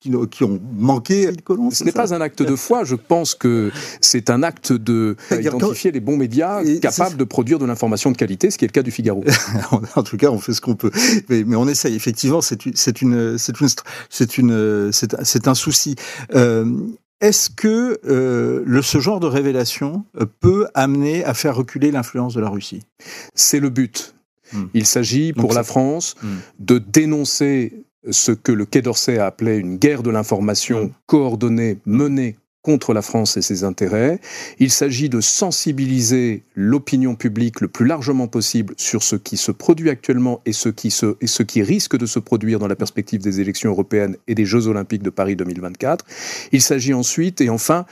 [0.00, 1.30] qui, qui ont manqué à
[1.70, 5.90] Ce n'est pas un acte de foi, je pense que c'est un acte de identifier
[5.90, 8.82] les bons médias capables de produire de l'information de qualité, ce qui est le cas
[8.82, 9.24] du Figaro.
[9.96, 10.90] en tout cas, on fait ce qu'on peut.
[11.28, 13.36] Mais, on essaye, effectivement, c'est une, une,
[14.38, 14.90] une,
[15.46, 15.96] un souci.
[16.34, 16.64] Euh,
[17.22, 22.40] est-ce que euh, ce genre de révélation euh, peut amener à faire reculer l'influence de
[22.40, 22.82] la Russie?
[23.34, 24.14] C'est le but.
[24.52, 24.64] Hmm.
[24.74, 26.36] Il s'agit pour la France hmm.
[26.58, 30.90] de dénoncer ce que le Quai d'Orsay a appelé une guerre de l'information hmm.
[31.06, 34.20] coordonnée, menée contre la France et ses intérêts.
[34.58, 39.90] Il s'agit de sensibiliser l'opinion publique le plus largement possible sur ce qui se produit
[39.90, 43.20] actuellement et ce qui, se, et ce qui risque de se produire dans la perspective
[43.20, 46.04] des élections européennes et des Jeux olympiques de Paris 2024.
[46.52, 47.84] Il s'agit ensuite et enfin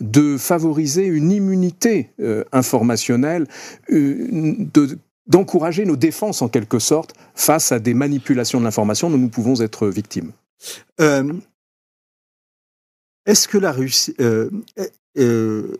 [0.00, 3.46] de favoriser une immunité euh, informationnelle,
[3.92, 9.18] euh, de d'encourager nos défenses en quelque sorte face à des manipulations de l'information dont
[9.18, 10.30] nous pouvons être victimes.
[11.00, 11.32] Euh,
[13.26, 13.58] est-ce que
[14.20, 14.50] euh,
[15.18, 15.76] euh,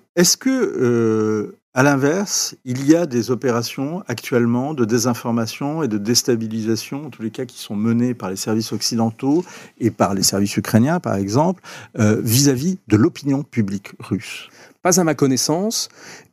[0.46, 7.10] euh, à l'inverse, il y a des opérations actuellement de désinformation et de déstabilisation, en
[7.10, 9.44] tous les cas qui sont menées par les services occidentaux
[9.78, 11.62] et par les services ukrainiens, par exemple,
[11.94, 14.48] vis-à-vis de l'opinion publique russe?
[14.82, 15.90] Pas à ma connaissance.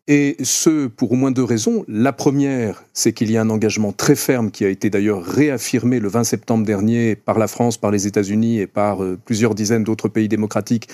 [0.10, 1.86] Et ce, pour au moins deux raisons.
[1.88, 6.00] La première, c'est qu'il y a un engagement très ferme qui a été d'ailleurs réaffirmé
[6.00, 9.86] le 20 septembre dernier par la France, par les États-Unis et par euh, plusieurs dizaines
[9.86, 10.90] d'autres pays démocratiques,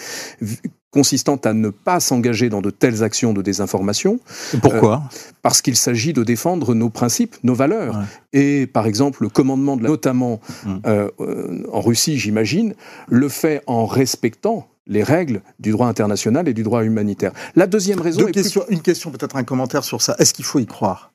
[0.91, 4.19] consistant à ne pas s'engager dans de telles actions de désinformation.
[4.61, 5.01] pourquoi?
[5.03, 8.03] Euh, Parce qu'il s'agit de défendre nos principes, nos valeurs.
[8.31, 10.75] Et par exemple, le commandement, de la, notamment mmh.
[10.85, 12.75] euh, en Russie, j'imagine,
[13.07, 17.31] le fait en respectant les règles du droit international et du droit humanitaire.
[17.55, 20.15] La deuxième raison est Une question, peut-être un commentaire sur ça.
[20.19, 21.13] Est-ce qu'il faut y croire?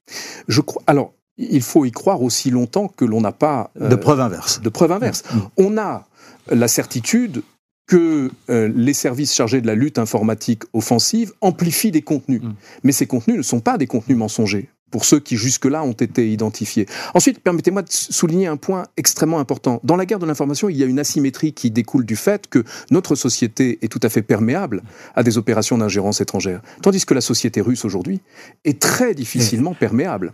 [0.49, 0.83] Je crois.
[0.87, 4.61] Alors, il faut y croire aussi longtemps que l'on n'a pas euh, de preuves inverses.
[4.63, 5.25] De preuves inverses.
[5.33, 5.39] Mm.
[5.57, 6.07] On a
[6.51, 7.43] la certitude
[7.87, 12.43] que euh, les services chargés de la lutte informatique offensive amplifient des contenus.
[12.43, 12.53] Mm.
[12.85, 16.31] Mais ces contenus ne sont pas des contenus mensongers pour ceux qui jusque-là ont été
[16.31, 16.87] identifiés.
[17.15, 19.81] Ensuite, permettez-moi de souligner un point extrêmement important.
[19.83, 22.63] Dans la guerre de l'information, il y a une asymétrie qui découle du fait que
[22.93, 24.85] notre société est tout à fait perméable
[25.17, 28.21] à des opérations d'ingérence étrangère, tandis que la société russe aujourd'hui
[28.65, 30.33] est très difficilement perméable.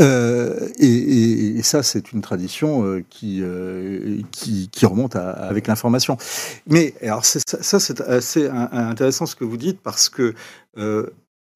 [0.00, 6.18] Euh, et, ça, c'est une tradition euh, euh, qui, qui, remonte avec l'information.
[6.66, 10.34] Mais alors, ça, c'est assez intéressant ce que vous dites parce que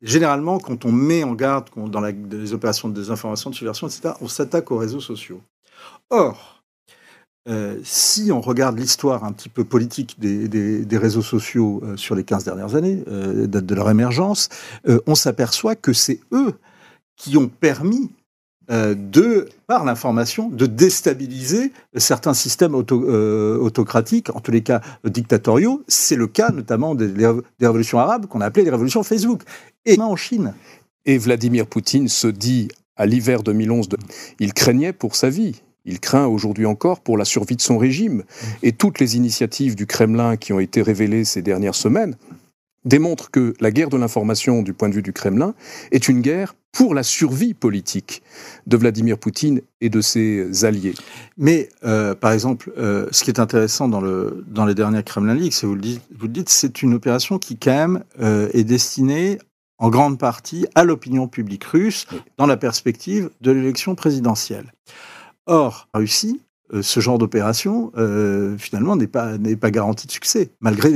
[0.02, 4.28] généralement, quand on met en garde dans les opérations de désinformation, de subversion, etc., on
[4.28, 5.40] s'attaque aux réseaux sociaux.
[6.10, 6.62] Or,
[7.84, 12.74] si on regarde l'histoire un petit peu politique des, réseaux sociaux sur les 15 dernières
[12.74, 14.48] années, date de leur émergence,
[15.06, 16.54] on s'aperçoit que c'est eux
[17.16, 18.25] qui ont permis euh,
[18.68, 25.82] de, par l'information, de déstabiliser certains systèmes euh, autocratiques, en tous les cas dictatoriaux.
[25.88, 27.12] C'est le cas notamment des,
[27.60, 29.42] révolutions arabes qu'on a appelées les révolutions Facebook.
[29.84, 30.54] Et en Chine.
[31.04, 33.88] Et Vladimir Poutine se dit à l'hiver 2011,
[34.40, 35.62] il craignait pour sa vie.
[35.84, 38.24] Il craint aujourd'hui encore pour la survie de son régime.
[38.64, 42.16] Et toutes les initiatives du Kremlin qui ont été révélées ces dernières semaines
[42.86, 45.54] démontrent que la guerre de l'information du point de vue du Kremlin
[45.90, 48.22] est une guerre pour la survie politique
[48.66, 50.94] de Vladimir Poutine et de ses alliés.
[51.38, 55.34] Mais, euh, par exemple, euh, ce qui est intéressant dans, le, dans les dernières Kremlin
[55.34, 58.50] Leaks, c'est vous le dites, vous le dites c'est une opération qui, quand même, euh,
[58.52, 59.38] est destinée
[59.78, 64.72] en grande partie à l'opinion publique russe dans la perspective de l'élection présidentielle.
[65.46, 66.40] Or, la Russie,
[66.80, 67.92] ce genre d'opération,
[68.58, 70.90] finalement, n'est pas, n'est pas garantie de succès, malgré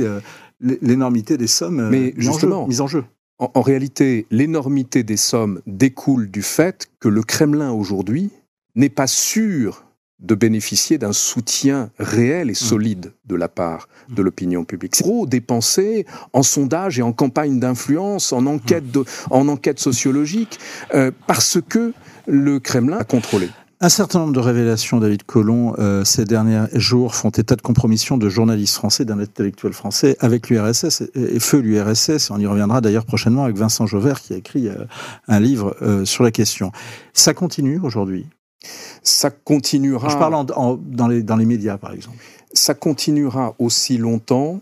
[0.61, 3.03] l'énormité des sommes Mais justement, mises en jeu
[3.41, 8.29] en, réalité, l'énormité des sommes découle du fait que le Kremlin aujourd'hui
[8.75, 9.83] n'est pas sûr
[10.19, 12.55] de bénéficier d'un soutien réel et mmh.
[12.55, 14.95] solide de la part de l'opinion publique.
[14.95, 19.03] C'est trop dépensé en sondages et en campagnes d'influence, en enquête, mmh.
[19.31, 20.59] en enquête sociologique,
[20.93, 21.93] euh, parce que
[22.27, 23.49] le Kremlin a contrôlé.
[23.83, 28.15] Un certain nombre de révélations, David Colomb, euh, ces derniers jours font état de compromission
[28.15, 32.29] de journalistes français, d'un intellectuel français avec l'URSS et, feu l'URSS.
[32.29, 34.85] On y reviendra d'ailleurs prochainement avec Vincent Jauvert qui a écrit euh,
[35.27, 36.71] un livre euh, sur la question.
[37.13, 38.27] Ça continue aujourd'hui?
[39.01, 40.09] Ça continuera.
[40.09, 42.17] Je parle dans, les, dans les médias, par exemple.
[42.53, 44.61] Ça continuera aussi longtemps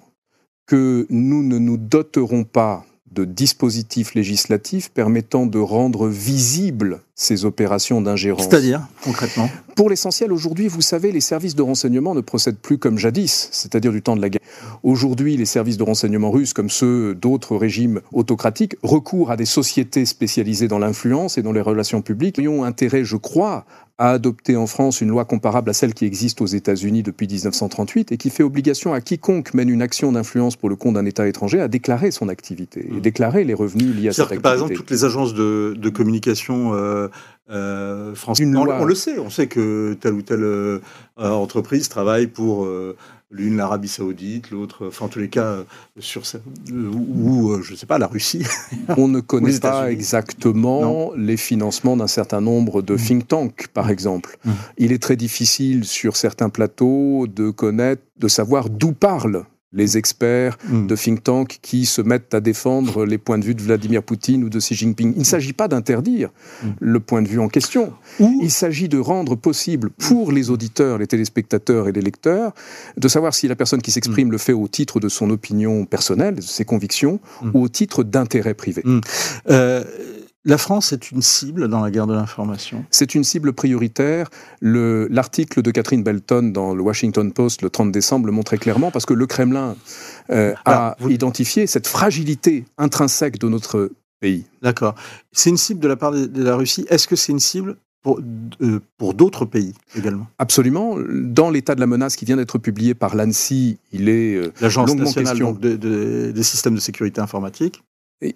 [0.66, 8.02] que nous ne nous doterons pas de dispositifs législatifs permettant de rendre visibles ces opérations
[8.02, 8.44] d'ingérence.
[8.44, 12.98] C'est-à-dire, concrètement Pour l'essentiel, aujourd'hui, vous savez, les services de renseignement ne procèdent plus comme
[12.98, 14.42] jadis, c'est-à-dire du temps de la guerre.
[14.84, 20.06] Aujourd'hui, les services de renseignement russes, comme ceux d'autres régimes autocratiques, recourent à des sociétés
[20.06, 22.38] spécialisées dans l'influence et dans les relations publiques.
[22.38, 23.66] Ils ont intérêt, je crois,
[24.00, 28.14] à adopter en France une loi comparable à celle qui existe aux États-Unis depuis 1938
[28.14, 31.28] et qui fait obligation à quiconque mène une action d'influence pour le compte d'un État
[31.28, 33.02] étranger à déclarer son activité et mmh.
[33.02, 34.42] déclarer les revenus liés à cette activité.
[34.42, 37.10] Par exemple, toutes les agences de, communication euh,
[37.50, 40.80] euh, on, on, le sait, on sait que telle ou telle euh,
[41.18, 42.68] entreprise travaille pour
[43.32, 45.64] l'une l'Arabie Saoudite, l'autre, enfin en tous les cas, euh,
[46.00, 46.24] sur
[46.72, 48.44] ou, euh, je ne sais pas, la Russie.
[48.98, 52.98] On ne connaît pas exactement les financements d'un certain nombre de mm.
[52.98, 53.92] think tanks, par mm.
[53.92, 54.38] exemple.
[54.46, 54.52] Mm.
[54.78, 60.58] Il est très difficile sur certains plateaux de connaître, de savoir d'où parlent les experts
[60.68, 60.88] hmm.
[60.88, 64.44] de think tank qui se mettent à défendre les points de vue de Vladimir Poutine
[64.44, 65.14] ou de Xi Jinping.
[65.16, 66.30] Il ne s'agit pas d'interdire
[66.64, 66.70] hmm.
[66.80, 67.94] le point de vue en question.
[68.20, 72.54] Il s'agit de rendre possible pour les auditeurs, les téléspectateurs et les lecteurs
[72.98, 74.32] de savoir si la personne qui s'exprime hmm.
[74.32, 77.20] le fait au titre de son opinion personnelle, de ses convictions,
[77.54, 78.84] ou au titre d'intérêt privé.
[79.50, 79.84] Euh,
[80.50, 84.30] la France est une cible dans la guerre de l'information C'est une cible prioritaire.
[84.62, 89.06] L'article de Catherine Belton dans le Washington Post le 30 décembre le montrait clairement parce
[89.06, 89.76] que le Kremlin
[90.32, 94.46] euh, a identifié cette fragilité intrinsèque de notre pays.
[94.64, 94.96] D'accord.
[95.32, 96.86] C'est une cible de la part de, la Russie.
[96.90, 98.20] Est-ce que c'est une cible pour,
[98.62, 100.26] euh, pour d'autres pays également?
[100.40, 100.98] Absolument.
[101.08, 104.96] Dans l'état de la menace qui vient d'être publié par l'ANSI, il est euh, l'Agence
[104.96, 107.84] nationale des systèmes de sécurité informatique.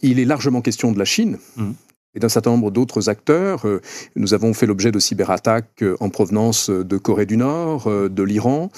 [0.02, 1.72] Il est largement question de la Chine, mmh
[2.16, 3.68] et d'un certain nombre d'autres acteurs.
[3.68, 3.82] Euh,
[4.16, 8.24] nous avons fait l'objet de cyberattaques euh, en provenance euh, de Corée du Nord, de
[8.24, 8.70] l'Iran.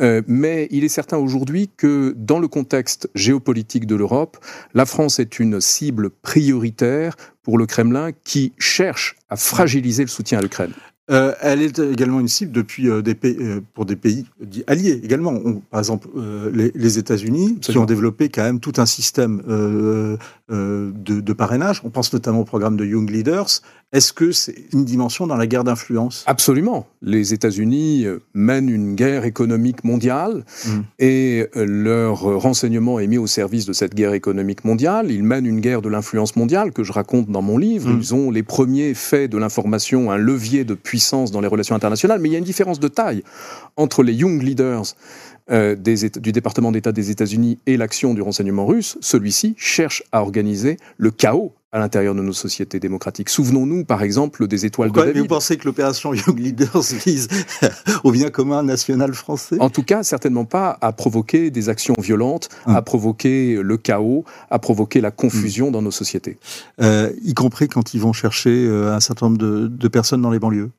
[0.00, 0.04] Mmh.
[0.26, 4.36] Mais il est certain aujourd'hui que dans le contexte géopolitique de l'Europe,
[4.74, 10.38] la France est une cible prioritaire pour le Kremlin qui cherche à fragiliser le soutien
[10.38, 10.72] à l'Ukraine.
[11.10, 14.24] Euh, elle est également une cible depuis euh, des pays, euh, pour des pays
[14.66, 15.38] alliés également.
[15.70, 16.08] par exemple,
[16.52, 21.82] les, États-Unis qui ont développé quand même tout un système de, de, parrainage.
[21.84, 23.60] On pense notamment au programme de Young Leaders.
[23.92, 26.24] Est-ce que c'est une dimension dans la guerre d'influence?
[26.26, 26.86] Absolument.
[27.02, 30.80] Les États-Unis mènent une guerre économique mondiale mm.
[30.98, 35.10] et leur renseignement est mis au service de cette guerre économique mondiale.
[35.10, 37.90] Ils mènent une guerre de l'influence mondiale que je raconte dans mon livre.
[37.90, 37.98] Mm.
[38.00, 42.20] Ils ont les premiers faits de l'information un levier de puissance dans les relations internationales,
[42.20, 43.22] mais il y a une différence de taille
[43.76, 44.94] entre les Young Leaders
[45.50, 48.96] euh, des, du département d'État des États-Unis et l'action du renseignement russe.
[49.00, 53.28] Celui-ci cherche à organiser le chaos à l'intérieur de nos sociétés démocratiques.
[53.28, 55.22] Souvenons-nous, par exemple, des étoiles de David.
[55.22, 57.26] Vous pensez que l'opération Young Leaders vise
[58.04, 59.56] au bien commun national français?
[59.58, 62.84] En tout cas, certainement pas à provoquer des actions violentes, à hum.
[62.84, 65.72] provoquer le chaos, à provoquer la confusion hum.
[65.72, 66.38] dans nos sociétés.
[66.80, 70.38] Euh, y compris quand ils vont chercher euh, un certain nombre de personnes dans les
[70.38, 70.70] banlieues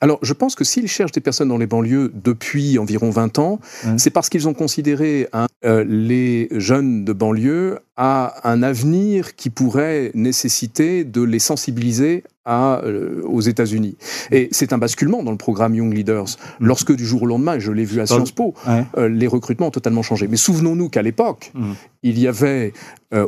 [0.00, 3.60] alors, je pense que s'ils cherchent des personnes dans les banlieues depuis environ 20 ans,
[3.96, 9.50] c'est parce qu'ils ont considéré hein, euh, les jeunes de banlieue à un avenir qui
[9.50, 13.96] pourrait nécessiter de les sensibiliser à, euh, aux États-Unis.
[14.30, 16.36] Et c'est un basculement dans le programme Young Leaders.
[16.60, 16.66] Mm.
[16.66, 19.66] Lorsque du jour au lendemain, et je l'ai vu à Sciences Po, euh, les recrutements
[19.66, 20.28] ont totalement changé.
[20.28, 21.72] Mais souvenons-nous qu'à l'époque, mm.
[22.04, 22.72] il y avait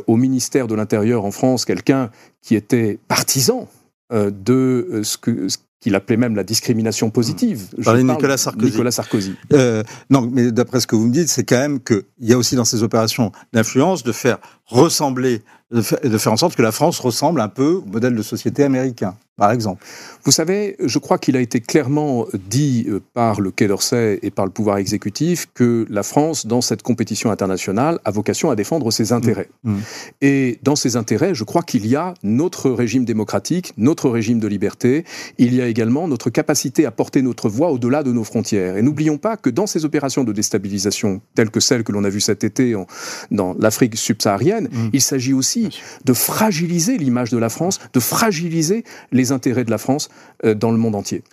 [0.05, 2.11] au ministère de l'Intérieur en France quelqu'un
[2.41, 3.67] qui était partisan
[4.11, 5.47] de ce que,
[5.81, 7.63] qu'il appelait même la discrimination positive.
[7.77, 8.71] Je parlais Nicolas Sarkozy.
[8.71, 9.35] Nicolas Sarkozy.
[9.51, 12.37] Euh, non, mais d'après ce que vous me dites, c'est quand même qu'il y a
[12.37, 14.37] aussi dans ces opérations d'influence de faire
[14.71, 18.63] ressembler de faire en sorte que la France ressemble un peu au modèle de société
[18.63, 19.85] américain, par exemple.
[20.25, 24.31] Vous savez, je crois qu'il a été clairement dit euh, par le Quai d'Orsay et
[24.31, 28.91] par le pouvoir exécutif que la France, dans cette compétition internationale, a vocation à défendre
[28.91, 29.49] ses intérêts.
[29.63, 29.71] Mmh.
[29.71, 29.79] Mmh.
[30.21, 34.47] Et dans ses intérêts, je crois qu'il y a notre régime démocratique, notre régime de
[34.47, 35.05] liberté,
[35.37, 38.75] il y a également notre capacité à porter notre voix au-delà de nos frontières.
[38.75, 42.09] Et n'oublions pas que dans ces opérations de déstabilisation, telles que celles que l'on a
[42.09, 42.87] vues cet été en,
[43.31, 44.89] dans l'Afrique subsaharienne, mmh.
[44.93, 49.77] il s'agit aussi de fragiliser l'image de la France, de fragiliser les intérêts de la
[49.77, 50.09] France
[50.45, 51.23] euh, dans le monde entier.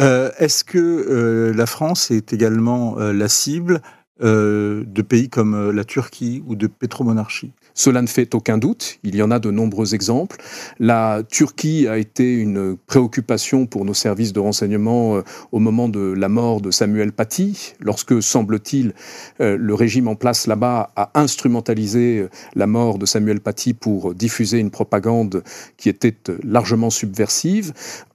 [0.00, 3.80] Euh, est-ce que euh, la France est également la cible
[4.20, 9.22] de pays comme la Turquie ou de pétromonarchies cela ne fait aucun doute, il y
[9.22, 10.38] en a de nombreux exemples.
[10.80, 16.00] La Turquie a été une préoccupation pour nos services de renseignement euh, au moment de
[16.00, 18.94] la mort de Samuel Paty, lorsque, semble-t-il,
[19.42, 24.14] euh, le régime en place là-bas a instrumentalisé euh, la mort de Samuel Paty pour
[24.14, 25.44] diffuser une propagande
[25.76, 27.74] qui était largement subversive.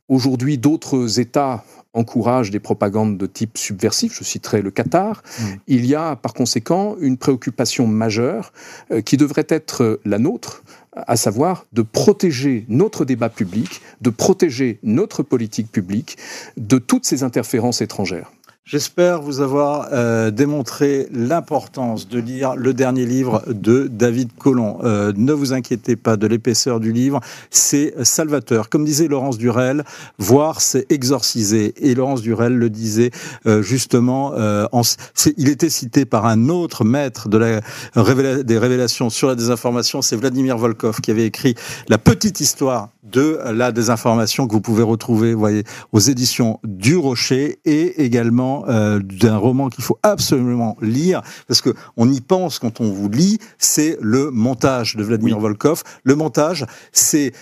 [0.09, 5.43] Aujourd'hui, d'autres États encourage des propagandes de type subversif, je citerai le Qatar, mm.
[5.67, 8.53] il y a par conséquent une préoccupation majeure
[8.91, 14.79] euh, qui devrait être la nôtre, à savoir de protéger notre débat public, de protéger
[14.83, 16.17] notre politique publique
[16.57, 18.31] de toutes ces interférences étrangères.
[18.63, 24.77] J'espère vous avoir euh, démontré l'importance de lire le dernier livre de David Collomb.
[24.83, 28.69] Euh, ne vous inquiétez pas de l'épaisseur du livre, c'est salvateur.
[28.69, 29.83] Comme disait Laurence Durel,
[30.19, 31.73] voir c'est exorciser.
[31.77, 33.09] Et Laurence Durel le disait
[33.47, 34.33] euh, justement,
[34.71, 34.81] en,
[35.37, 37.61] il était cité par un autre maître de la
[38.43, 41.55] des révélations sur la désinformation, c'est Vladimir Volkov qui avait écrit
[41.89, 47.59] La petite histoire de la désinformation que vous pouvez retrouver, voyez, aux éditions du Rocher
[47.65, 52.81] et également euh, d'un roman qu'il faut absolument lire parce que on y pense quand
[52.81, 55.83] on vous lit, c'est le montage de Vladimir Volkov.
[56.03, 57.33] Le montage, c'est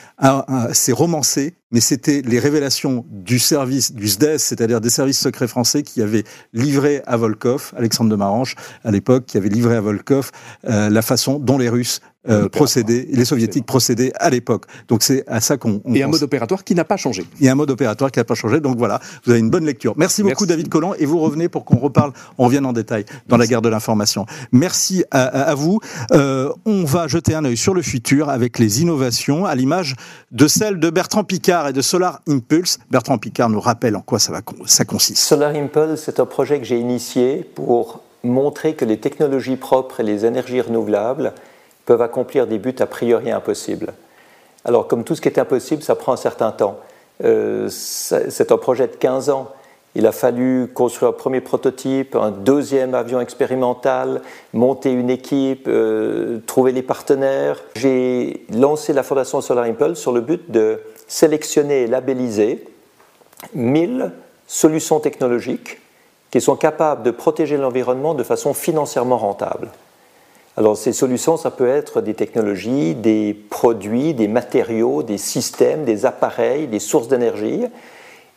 [0.74, 5.84] c'est romancé, mais c'était les révélations du service du SDES, c'est-à-dire des services secrets français
[5.84, 10.32] qui avaient livré à Volkov, Alexandre de Marange à l'époque, qui avait livré à Volkov
[10.68, 14.66] euh, la façon dont les Russes euh, procéder, les soviétiques procédaient à l'époque.
[14.90, 15.82] Donc c'est à ça qu'on.
[15.86, 17.26] Et un mode opératoire qui n'a pas changé.
[17.40, 18.60] Et un mode opératoire qui n'a pas changé.
[18.60, 19.94] Donc voilà, vous avez une bonne lecture.
[19.96, 23.38] Merci beaucoup David Collant et vous revenez pour qu'on reparle, on revienne en détail dans
[23.38, 24.26] la guerre de l'information.
[24.52, 25.80] Merci à, vous.
[26.12, 29.96] Euh, on va jeter un œil sur le futur avec les innovations à l'image
[30.32, 32.80] de celle de Bertrand Picard et de Solar Impulse.
[32.92, 35.24] Bertrand Picard nous rappelle en quoi ça, va, ça consiste.
[35.24, 40.04] Solar Impulse, c'est un projet que j'ai initié pour montrer que les technologies propres et
[40.04, 41.34] les énergies renouvelables
[41.90, 43.94] peuvent accomplir des buts a priori impossibles.
[44.64, 46.78] Alors, comme tout ce qui est impossible, ça prend un certain temps.
[47.24, 49.48] Euh, c'est un projet de 15 ans.
[49.96, 54.22] Il a fallu construire un premier prototype, un deuxième avion expérimental,
[54.54, 57.60] monter une équipe, euh, trouver les partenaires.
[57.74, 62.68] J'ai lancé la Fondation Solar Impulse sur le but de sélectionner et labelliser
[63.56, 64.12] 1000
[64.46, 65.82] solutions technologiques
[66.30, 69.70] qui sont capables de protéger l'environnement de façon financièrement rentable.
[70.60, 76.06] Alors ces solutions, ça peut être des technologies, des produits, des matériaux, des systèmes, des
[76.06, 77.62] appareils, des sources d'énergie.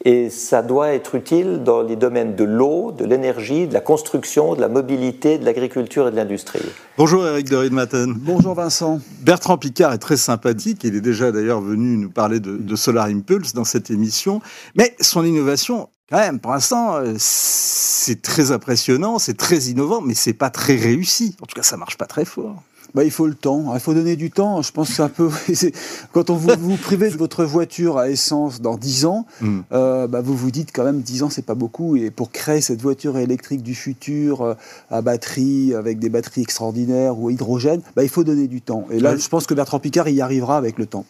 [0.05, 4.55] Et ça doit être utile dans les domaines de l'eau, de l'énergie, de la construction,
[4.55, 6.63] de la mobilité, de l'agriculture et de l'industrie.
[6.97, 8.15] Bonjour Eric de Riedmatten.
[8.17, 9.01] Bonjour Vincent.
[9.23, 10.85] Bertrand Picard est très sympathique.
[10.85, 14.41] Il est déjà d'ailleurs venu nous parler de, de, Solar Impulse dans cette émission.
[14.77, 20.15] Mais son innovation, quand même, pour l'instant, euh, c'est très impressionnant, c'est très innovant, mais
[20.15, 21.37] c'est pas très réussi.
[21.41, 22.63] En tout cas, ça marche pas très fort
[22.95, 23.75] bah, il faut le temps.
[23.75, 24.63] Il faut donner du temps.
[24.63, 25.31] Je pense que c'est un peu.
[26.13, 29.61] Quand on vous, vous privez de votre voiture à essence dans 10 ans, mm.
[29.73, 31.97] euh, bah, vous vous dites quand même 10 ans, c'est pas beaucoup.
[31.97, 34.55] Et pour créer cette voiture électrique du futur euh,
[34.91, 38.87] à batterie, avec des batteries extraordinaires ou hydrogène, bah, il faut donner du temps.
[38.91, 41.07] Et là, je pense que Bertrand Picard y arrivera avec le temps.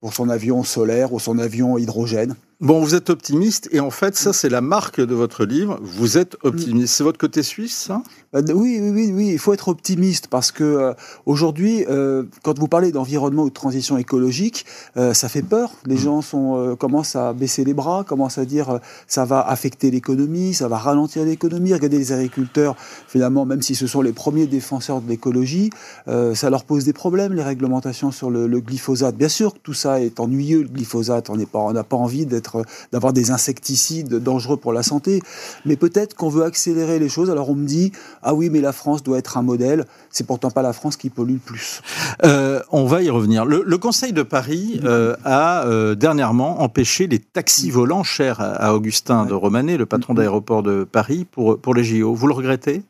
[0.00, 2.34] Pour son avion solaire ou son avion hydrogène.
[2.62, 5.80] Bon, vous êtes optimiste, et en fait, ça, c'est la marque de votre livre.
[5.82, 6.94] Vous êtes optimiste.
[6.94, 8.04] C'est votre côté suisse, ça?
[8.36, 10.92] Euh, oui, oui, oui, oui, il faut être optimiste parce que euh,
[11.26, 15.72] aujourd'hui, euh, quand vous parlez d'environnement ou de transition écologique, ça fait peur.
[15.86, 15.98] Les mm.
[15.98, 20.68] gens sont, commencent à baisser les bras, commencent à dire ça va affecter l'économie, ça
[20.68, 21.74] va ralentir l'économie.
[21.74, 22.76] Regardez les agriculteurs,
[23.08, 25.70] finalement, même si ce sont les premiers défenseurs de l'écologie,
[26.06, 29.16] ça leur pose des problèmes, les réglementations sur le, glyphosate.
[29.16, 32.51] Bien sûr que tout ça est ennuyeux, le glyphosate, on n'a pas envie d'être
[32.92, 35.20] d'avoir des insecticides dangereux pour la santé.
[35.64, 37.30] Mais peut-être qu'on veut accélérer les choses.
[37.30, 37.92] Alors on me dit
[38.22, 39.84] ah oui, mais la France doit être un modèle.
[40.10, 41.80] C'est pourtant pas la France qui pollue le plus.
[42.24, 43.44] Euh, on va y revenir.
[43.44, 49.26] Le, Conseil de Paris euh, a euh, dernièrement empêché les taxis volants chers à, Augustin
[49.26, 52.14] de Romanet, le patron d'aéroport de Paris, pour, pour les JO.
[52.14, 52.84] Vous le regrettez?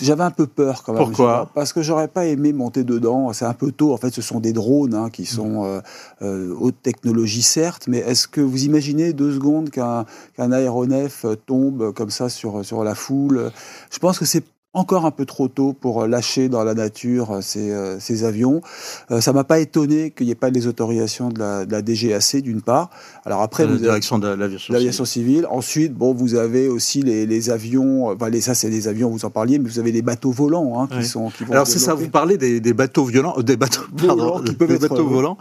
[0.00, 1.04] J'avais un peu peur quand même.
[1.04, 1.50] Pourquoi?
[1.54, 3.32] Parce que j'aurais pas aimé monter dedans.
[3.32, 3.92] C'est un peu tôt.
[3.92, 5.80] En fait, ce sont des drones hein, qui sont euh,
[6.22, 10.06] euh, haute technologie, certes, mais est-ce que vous imaginez deux secondes qu'un
[10.38, 13.50] aéronef tombe comme ça sur, sur la foule?
[13.90, 17.70] Je pense que c'est encore un peu trop tôt pour lâcher dans la nature ces,
[17.70, 18.62] euh, ces avions.
[19.10, 21.82] Euh, ça m'a pas étonné qu'il n'y ait pas les autorisations de la, de la
[21.82, 22.88] DGAC d'une part.
[23.26, 25.46] Alors après, la direction de l'aviation civile.
[25.50, 28.06] Ensuite, bon, vous avez aussi les, les avions.
[28.06, 29.10] Enfin, les, ça, c'est des avions.
[29.10, 31.28] Vous en parliez, mais vous avez les bateaux volants hein, qui sont.
[31.30, 31.94] Qui vont Alors c'est ça.
[31.94, 35.06] Vous parlez des, des bateaux violents, euh, des bateaux, pardon, qui peuvent des être, bateaux
[35.06, 35.36] volants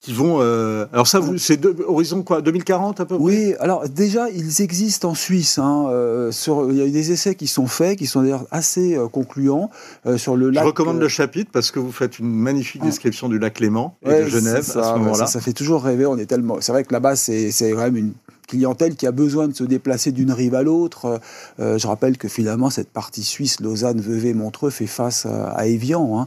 [0.00, 0.38] qui vont.
[0.40, 3.24] Euh, alors ça, c'est horizon quoi, 2040 à peu près?
[3.24, 3.54] Oui.
[3.60, 5.58] Alors déjà, ils existent en Suisse.
[5.58, 8.46] Hein, euh, sur, il y a eu des essais qui sont faits, qui sont d'ailleurs
[8.50, 9.70] assez euh, concluant
[10.06, 10.64] euh, sur le lac.
[10.64, 12.86] Je recommande le chapitre parce que vous faites une magnifique ah.
[12.86, 15.26] description du lac Léman et de Genève à ce moment-là.
[15.26, 16.06] Ça, fait toujours rêver.
[16.06, 16.60] On est tellement.
[16.60, 18.12] C'est vrai que là-bas, c'est quand même une
[18.52, 21.20] clientèle qui a besoin de se déplacer d'une rive à l'autre.
[21.58, 26.20] Euh, je rappelle que finalement, cette partie suisse, Lausanne, Vevey, Montreux, fait face à, Évian.
[26.20, 26.26] Hein.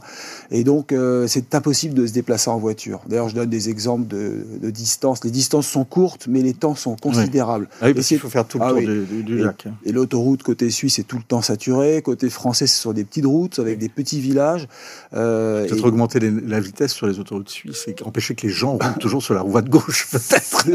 [0.50, 3.00] Et donc, euh, c'est impossible de se déplacer en voiture.
[3.06, 5.22] D'ailleurs, je donne des exemples de, de distances.
[5.22, 7.68] Les distances sont courtes, mais les temps sont considérables.
[7.80, 9.68] Ah oui, parce qu'il faut faire tout le ah tour du, du, lac.
[9.84, 12.02] Et, l'autoroute côté suisse est tout le temps saturée.
[12.02, 14.66] Côté français, ce sont des petites routes avec des petits villages.
[15.14, 18.98] Euh, peut-être augmenter la vitesse sur les autoroutes suisses et empêcher que les gens roulent
[18.98, 20.66] toujours sur la voie de gauche, peut-être.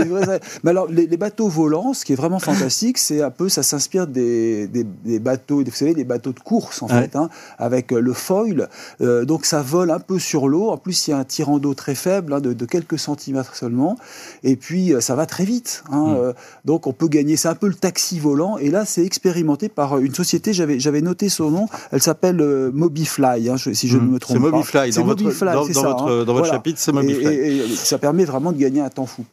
[0.64, 3.64] mais alors, les, les bateaux volant, ce qui est vraiment fantastique, c'est un peu, ça
[3.64, 8.00] s'inspire des, des, bateaux, vous savez, des bateaux de course en fait, hein, avec euh,
[8.00, 8.70] le foil.
[9.02, 10.70] Euh, donc ça vole un peu sur l'eau.
[10.70, 13.98] En plus, il y a un tirant d'eau très faible, hein, de, quelques centimètres seulement.
[14.44, 15.84] Et puis euh, ça va très vite.
[15.92, 16.34] Hein, mm.
[16.66, 17.36] donc on peut gagner.
[17.38, 18.58] C'est un peu le taxi volant.
[18.58, 20.54] Et là, c'est expérimenté par une société.
[20.54, 21.68] J'avais j'avais noté son nom.
[21.92, 22.42] Elle s'appelle
[22.74, 24.44] Mobifly, si je ne me trompe pas.
[24.44, 24.92] C'est Mobifly.
[24.92, 27.26] Dans, votre, dans, dans, votre, dans votre chapitre, c'est Mobifly.
[27.26, 29.26] Et, et, ça permet vraiment de gagner un temps fou.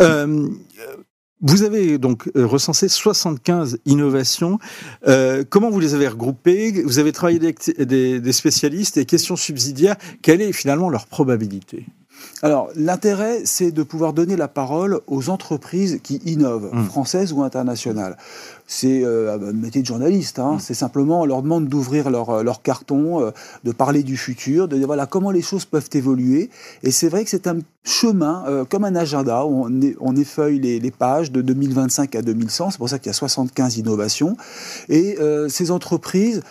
[0.00, 0.48] Euh,
[1.40, 4.58] vous avez donc euh, recensé 75 innovations.
[5.06, 6.82] Euh, comment vous les avez regroupées?
[6.82, 9.96] Vous avez travaillé avec des, des, spécialistes et questions subsidiaires.
[10.22, 11.86] Quelle est finalement leur probabilité?
[12.42, 16.84] Alors, l'intérêt, c'est de pouvoir donner la parole aux entreprises qui innovent, mmh.
[16.84, 18.16] françaises ou internationales.
[18.66, 20.54] C'est euh, un métier de journaliste, hein.
[20.54, 20.60] mmh.
[20.60, 23.30] c'est simplement, on leur demande d'ouvrir leur, euh, leur carton, euh,
[23.64, 26.48] de parler du futur, de dire voilà comment les choses peuvent évoluer.
[26.84, 30.78] Et c'est vrai que c'est un chemin, comme un agenda, où on, on effeuille les,
[30.78, 34.36] les, pages de 2025 à 2100, c'est pour ça qu'il y a 75 innovations.
[34.90, 35.16] Et
[35.48, 36.42] ces entreprises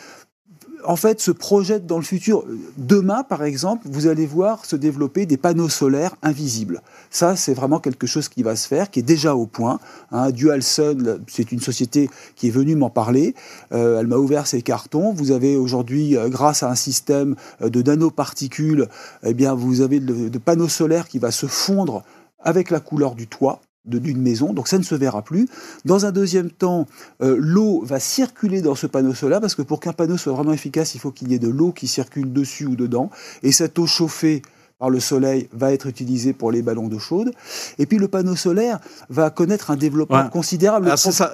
[0.87, 2.45] en fait, se projette dans le futur.
[2.77, 6.81] Demain, par exemple, vous allez voir se développer des panneaux solaires invisibles.
[7.09, 9.79] Ça, c'est vraiment quelque chose qui va se faire, qui est déjà au point.
[10.11, 10.31] Hein.
[10.31, 13.35] Dualsun, c'est une société qui est venue m'en parler.
[13.73, 15.11] Euh, elle m'a ouvert ses cartons.
[15.11, 18.87] Vous avez aujourd'hui, euh, grâce à un système euh, de nanoparticules,
[19.23, 22.03] eh bien, vous avez de panneaux solaires qui va se fondre
[22.39, 25.47] avec la couleur du toit d'une maison, donc ça ne se verra plus.
[25.85, 26.87] Dans un deuxième temps,
[27.21, 30.53] euh, l'eau va circuler dans ce panneau solaire, parce que pour qu'un panneau soit vraiment
[30.53, 33.09] efficace, il faut qu'il y ait de l'eau qui circule dessus ou dedans,
[33.43, 34.41] et cette eau chauffée
[34.79, 37.31] par le soleil va être utilisée pour les ballons d'eau chaude.
[37.79, 38.79] Et puis le panneau solaire
[39.09, 40.87] va connaître un développement considérable.
[40.91, 41.33] Ah, ça,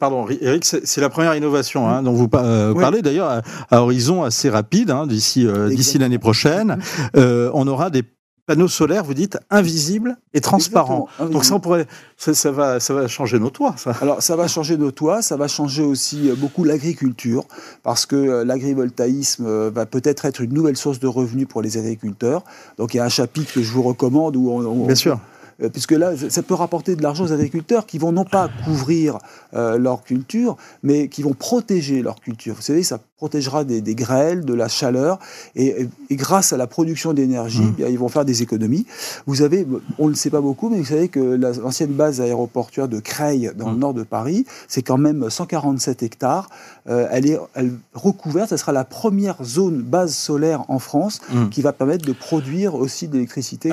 [0.00, 4.50] pardon, Eric, c'est la première innovation hein, dont vous euh, parlez d'ailleurs à, horizon assez
[4.50, 5.70] rapide, hein, d'ici euh,
[6.00, 6.78] l'année prochaine.
[7.14, 8.02] on aura des
[8.46, 11.08] panneaux solaires, vous dites, invisibles et transparents.
[11.32, 11.86] Donc ça, on pourrait,
[12.16, 13.92] ça, ça va, ça va changer nos toits, ça.
[14.00, 17.44] Alors ça va changer nos toits, ça va changer aussi euh, beaucoup l'agriculture,
[17.82, 21.76] parce que euh, l'agrivoltaïsme euh, va peut-être être une nouvelle source de revenus pour les
[21.76, 22.42] agriculteurs.
[22.78, 25.18] Donc il y a un chapitre que je vous recommande où on, on- Bien sûr.
[25.62, 29.18] Euh, puisque là, ça peut rapporter de l'argent aux agriculteurs qui vont non pas couvrir
[29.54, 32.54] euh, leur culture, mais qui vont protéger leur culture.
[32.56, 35.18] Vous savez, ça protégera des, des grêles, de la chaleur,
[35.54, 37.70] et, et- et grâce à la production d'énergie, Mmh.
[37.72, 38.84] bien, ils vont faire des économies.
[39.26, 39.66] Vous avez,
[39.98, 43.00] on ne le sait pas beaucoup, mais vous savez que la- l'ancienne base aéroportuaire de
[43.00, 43.72] Creil, dans Mmh.
[43.72, 46.50] le nord de Paris, c'est quand même 147 hectares.
[46.88, 51.48] Euh, elle est elle, recouverte, ce sera la première zone base solaire en France Mmh.
[51.48, 53.70] qui va permettre de produire aussi de l'électricité.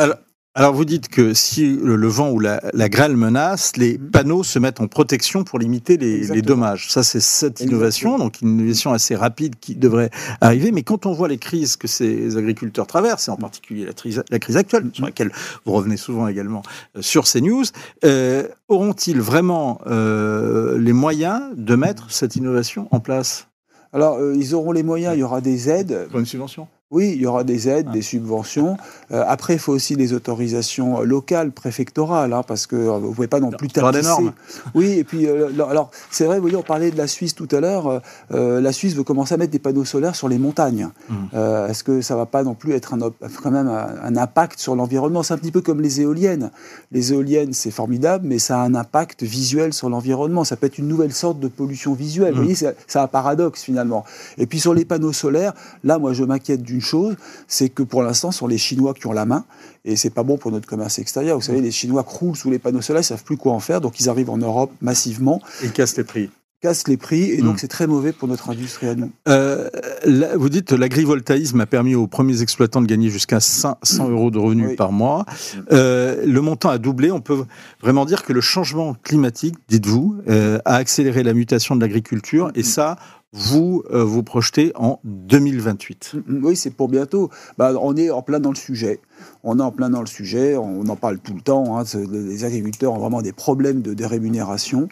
[0.56, 4.12] Alors, vous dites que si le, vent ou la, la grêle menace, les Mhm.
[4.12, 6.92] panneaux se mettent en protection pour limiter les, dommages.
[6.92, 7.72] Ça, c'est cette Exactement.
[7.72, 10.72] innovation, donc une innovation assez rapide qui devrait arriver.
[10.72, 14.24] Mais quand on voit les crises que ces agriculteurs traversent, et en particulier la, crise-
[14.30, 15.32] la crise actuelle, sur laquelle
[15.66, 16.62] vous revenez souvent également
[16.96, 17.64] euh, sur ces news,
[18.06, 23.48] euh, auront-ils vraiment euh, les moyens de mettre cette innovation en place?
[23.92, 26.08] Alors, euh, ils auront les moyens, il y aura des aides.
[26.12, 26.68] Pour une subvention?
[26.94, 27.94] Oui, il y aura des aides, Ah.
[27.94, 28.78] des subventions.
[29.12, 33.14] Euh, après, il faut aussi des autorisations locales, préfectorales, hein, parce que euh, vous ne
[33.16, 34.04] pouvez pas non plus tapisser.
[34.08, 34.32] normes.
[34.76, 37.48] Oui, et puis, euh, alors- c'est vrai, vous voyez, on parlait de la Suisse tout
[37.52, 38.02] à l'heure.
[38.32, 40.90] euh, la Suisse veut commencer à mettre des panneaux solaires sur les montagnes.
[41.34, 43.00] Euh, Est-ce que ça va pas non plus être un,
[43.42, 45.24] quand même un, un impact sur l'environnement?
[45.24, 46.52] C'est un petit peu comme les éoliennes.
[46.92, 50.44] Les éoliennes, c'est formidable, mais ça a un impact visuel sur l'environnement.
[50.44, 52.34] Ça peut être une nouvelle sorte de pollution visuelle.
[52.34, 52.44] Vous Mhm.
[52.44, 54.06] voyez, c'est c'est un paradoxe finalement.
[54.38, 57.16] Et puis sur les panneaux solaires, là, moi, je m'inquiète d'une chose,
[57.48, 59.46] c'est que pour l'instant, ce sont les Chinois qui ont la main,
[59.86, 61.38] et c'est pas bon pour notre commerce extérieur.
[61.38, 63.82] Vous savez, les Chinois croulent sous les panneaux solaires, ils savent plus quoi en faire,
[63.82, 66.30] donc ils arrivent en Europe massivement, Ils cassent les prix.
[66.62, 67.58] cassent les prix, et donc Mhm.
[67.58, 69.12] c'est très mauvais pour notre industrie à nous.
[69.28, 69.70] Euh,
[70.06, 74.40] là, vous dites l'agrivoltaïsme a permis aux premiers exploitants de gagner jusqu'à 500 euros de
[74.40, 74.76] revenus Oui.
[74.78, 75.26] par mois.
[75.74, 77.12] Euh, le montant a doublé.
[77.12, 77.44] On peut
[77.82, 82.50] vraiment dire que le changement climatique, dites-vous, euh, a accéléré la mutation de l'agriculture.
[82.56, 82.96] Et ça,
[83.34, 86.16] vous euh, vous projetez en 2028.
[86.28, 87.30] Mm, Oui, c'est pour bientôt.
[87.58, 89.00] Bah, on est en plein dans le sujet.
[89.44, 90.56] On est en plein dans le sujet.
[90.56, 91.78] On en parle tout le temps.
[91.80, 91.84] hein.
[92.12, 94.88] Les agriculteurs ont vraiment des problèmes de, de rémunération.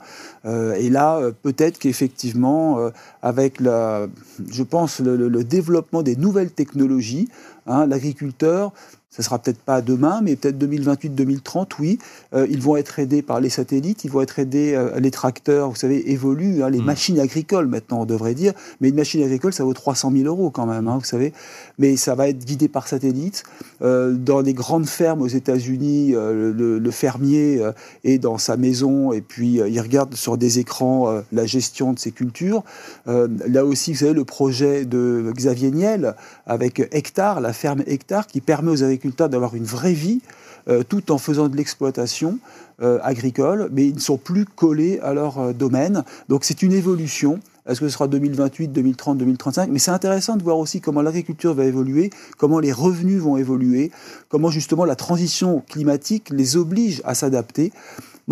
[0.46, 2.90] Euh, et là, euh, peut-être qu'effectivement, euh,
[3.22, 4.08] avec la,
[4.50, 7.28] je pense, le, le- le développement des nouvelles technologies,
[7.68, 8.74] hein, l'agriculteur,
[9.12, 12.00] ce sera peut-être pas demain, mais peut-être 2028-2030, oui,
[12.34, 15.70] euh, ils vont être aidés par les satellites, ils vont être aidés, euh, les tracteurs,
[15.70, 16.86] vous savez, évoluent, hein, les Mm.
[16.86, 20.50] machines agricoles maintenant, on devrait dire, mais une machine agricole, ça vaut 300 000 euros
[20.50, 21.34] quand même, hein, vous savez,
[21.78, 23.44] mais ça va être guidé par satellite.
[23.82, 27.62] Euh, dans les grandes fermes aux États-Unis, euh, le, le fermier
[28.06, 32.12] est dans sa maison et puis il regarde sur des écrans la gestion de ses
[32.12, 32.64] cultures.
[33.06, 38.42] Là aussi, vous savez, le projet de Xavier Niel avec Hectare, la ferme Hectare, qui
[38.42, 40.22] permet aux agriculteurs d'avoir une vraie vie
[40.68, 42.38] euh, tout en faisant de l'exploitation
[42.82, 46.04] euh, agricole, mais ils ne sont plus collés à leur euh, domaine.
[46.30, 47.40] Donc c'est une évolution.
[47.68, 51.56] Est-ce que ce sera 2028, 2030, 2035 Mais c'est intéressant de voir aussi comment l'agriculture
[51.56, 53.92] va évoluer, comment les revenus vont évoluer,
[54.30, 57.72] comment justement la transition climatique les oblige à s'adapter.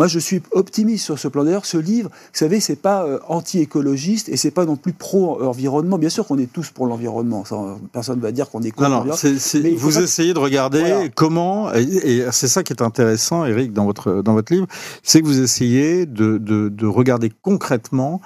[0.00, 1.44] Moi, je suis optimiste sur ce plan.
[1.44, 5.98] D'ailleurs, ce livre, vous savez, c'est pas euh, anti-écologiste et c'est pas non plus pro-environnement.
[5.98, 7.44] Bien sûr qu'on est tous pour l'environnement.
[7.92, 9.76] Personne ne va dire qu'on est contre Non, non, l'environnement.
[9.78, 11.08] vous pas- essayez de regarder Voilà.
[11.14, 14.66] comment, et, et c'est ça qui est intéressant, Eric, dans votre, dans votre livre,
[15.02, 18.22] c'est que vous essayez de, de, de regarder concrètement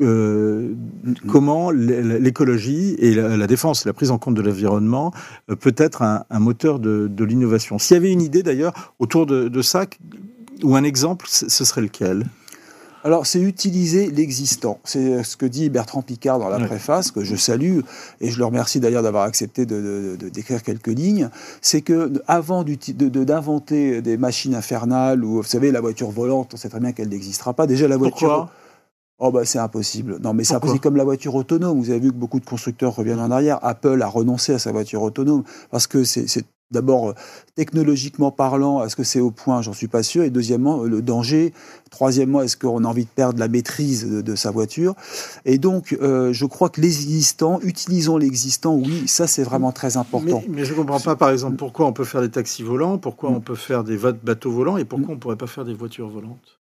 [0.00, 0.72] euh,
[1.28, 5.12] comment l'é- l'écologie et la, la défense, la prise en compte de l'environnement
[5.50, 7.78] euh, peut être un, un moteur de, de l'innovation.
[7.78, 9.84] S'il y avait une idée d'ailleurs autour de, de ça,
[10.62, 12.26] ou un exemple, ce serait lequel?
[13.04, 14.80] Alors, c'est utiliser l'existant.
[14.84, 17.78] C'est ce que dit Bertrand Picard dans la préface, que je salue,
[18.20, 21.30] et je le remercie d'ailleurs d'avoir accepté de, d'écrire quelques lignes.
[21.62, 26.10] C'est que avant d'uti- de- de- d'inventer des machines infernales, ou vous savez, la voiture
[26.10, 27.68] volante, on sait très bien qu'elle n'existera pas.
[27.68, 28.18] Déjà, la voiture.
[28.28, 28.50] Pourquoi?
[29.20, 30.18] Oh bah c'est impossible.
[30.22, 31.76] Non mais c'est impossible comme la voiture autonome.
[31.80, 33.58] Vous avez vu que beaucoup de constructeurs reviennent en arrière.
[33.62, 35.42] Apple a renoncé à sa voiture autonome
[35.72, 36.28] parce que c'est
[36.70, 37.14] d'abord euh,
[37.54, 40.22] technologiquement parlant, est-ce que c'est au point J'en suis pas sûr.
[40.24, 41.52] Et deuxièmement, euh, le danger.
[41.90, 44.94] Troisièmement, est-ce qu'on a envie de perdre la maîtrise de, de sa voiture
[45.46, 48.74] Et donc, euh, je crois que l'existant, utilisons l'existant.
[48.74, 50.42] Oui, ça c'est vraiment très important.
[50.48, 52.98] Mais, mais je ne comprends pas, par exemple, pourquoi on peut faire des taxis volants,
[52.98, 53.34] pourquoi Mm.
[53.36, 56.08] on peut faire des bateaux volants et pourquoi on ne pourrait pas faire des voitures
[56.08, 56.57] volantes?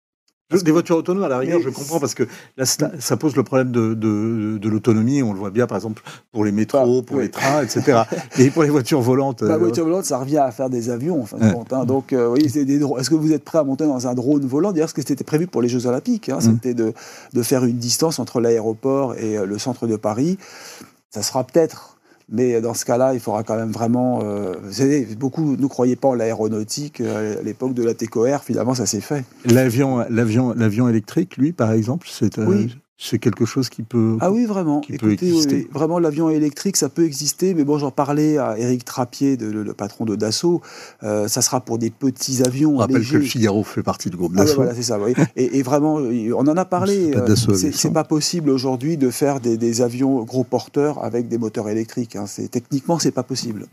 [0.52, 2.22] Je- Des voitures autonomes, à la rigueur, Mais je comprends, parce que
[2.56, 5.20] là, ça, pose le problème de, de, de l'autonomie.
[5.22, 7.24] On le voit bien, par exemple, pour les métros, pour oui.
[7.24, 8.02] les trains, etc.
[8.38, 9.42] Et pour les voitures volantes.
[9.42, 11.72] La euh, voiture volante, ça revient à faire des avions, en fin de compte.
[11.72, 11.84] hein.
[11.84, 14.46] Donc, euh, oui, c'est des est-ce que vous êtes prêt à monter dans un drone
[14.46, 14.70] volant?
[14.72, 16.40] D'ailleurs, ce que c'était prévu pour les Jeux Olympiques, hein, Mm.
[16.42, 16.92] c'était de,
[17.32, 20.38] de faire une distance entre l'aéroport et euh, le centre de Paris.
[21.10, 21.95] Ça sera peut-être
[22.28, 24.20] Mais dans ce cas-là, il faudra quand même vraiment.
[24.24, 28.42] Euh, vous savez, beaucoup ne croyaient pas en l'aéronautique à l'époque de la TCOR.
[28.42, 29.24] Finalement, ça s'est fait.
[29.44, 32.38] L'avion, l'avion, l'avion électrique, lui, par exemple, c'est.
[32.38, 34.16] Oui c'est quelque chose qui peut.
[34.20, 34.80] Ah oui, vraiment.
[34.88, 39.74] Écoutez, vraiment, l'avion électrique, ça peut exister, mais bon, j'en parlais à Éric Trappier, le,
[39.74, 40.62] patron de Dassault.
[41.02, 42.74] Euh, ça sera pour des petits avions.
[42.74, 44.56] On rappelle que le Figaro fait partie du groupe ah Dassault.
[44.56, 44.98] voilà, c'est ça.
[45.36, 47.12] Et, vraiment, on en a parlé.
[47.36, 52.16] C'est pas, possible aujourd'hui de faire des, avions gros porteurs avec des moteurs électriques.
[52.16, 52.24] Hein.
[52.50, 53.66] Techniquement, c'est pas possible.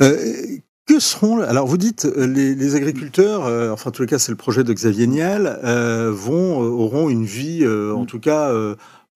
[0.00, 4.32] Euh, que seront alors vous dites euh, les, agriculteurs, euh, enfin en tout cas c'est
[4.32, 8.06] le projet de Xavier Niel, euh, vont auront une vie en mm.
[8.06, 8.52] tout cas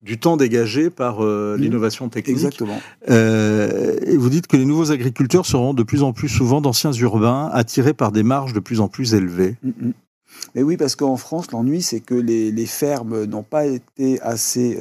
[0.01, 1.55] du temps dégagé par mm.
[1.57, 2.37] l'innovation technique.
[2.37, 2.79] Exactement.
[3.07, 7.49] et vous dites que les nouveaux agriculteurs seront de plus en plus souvent d'anciens urbains
[7.53, 9.55] attirés par des marges de plus en plus élevées.
[9.63, 9.91] Mm,
[10.55, 14.77] Mais oui, parce qu'en France, l'ennui, c'est que les, les fermes n'ont pas été assez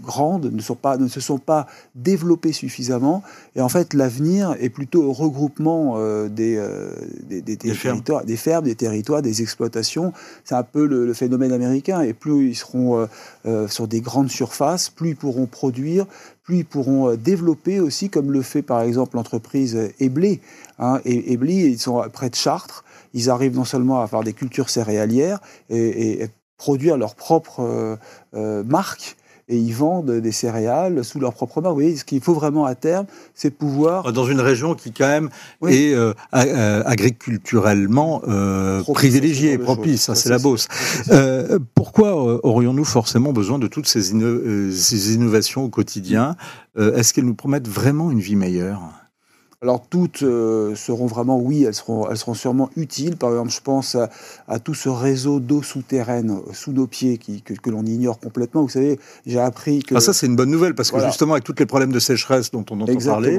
[0.00, 3.24] grandes, ne, sont pas, ne se sont pas développées suffisamment.
[3.56, 6.92] Et en fait, l'avenir est plutôt au regroupement euh, des, euh,
[7.24, 10.12] des, des, territoires, des fermes, des territoires, des exploitations.
[10.44, 12.00] C'est un peu le, phénomène américain.
[12.02, 13.08] Et plus ils seront
[13.68, 16.06] sur des grandes surfaces, plus ils pourront produire,
[16.44, 20.40] plus ils pourront développer aussi, comme le fait par exemple l'entreprise Eblé.
[20.78, 21.00] Hein.
[21.04, 22.84] Et Eblé, ils sont près de Chartres.
[23.14, 25.40] Ils arrivent non seulement à faire des cultures céréalières
[25.70, 27.98] et, et produire leur propre
[28.32, 29.16] marque,
[29.48, 31.68] et ils vendent des céréales sous leur propre main.
[31.68, 34.12] Vous voyez, ce qu'il faut vraiment à terme, c'est pouvoir...
[34.12, 35.30] Dans une région qui quand même
[35.68, 40.66] est euh, euh, agriculturellement euh, privilégiée, propice, hein, c'est la Beauce.
[41.74, 46.36] pourquoi aurions-nous forcément besoin de toutes ces, ces innovations au quotidien?
[46.76, 48.80] Est-ce qu'elles nous promettent vraiment une vie meilleure?
[49.62, 53.16] Alors toutes euh, seront vraiment, oui, elles seront, elles seront sûrement utiles.
[53.16, 53.96] Par exemple, je pense
[54.48, 58.62] à, tout ce réseau d'eau souterraine euh, sous nos pieds qui, que, l'on ignore complètement.
[58.62, 59.94] Vous savez, j'ai appris que...
[59.94, 62.50] Ah, ça, c'est une bonne nouvelle, parce que justement, avec tous les problèmes de sécheresse
[62.50, 63.38] dont on entend parler,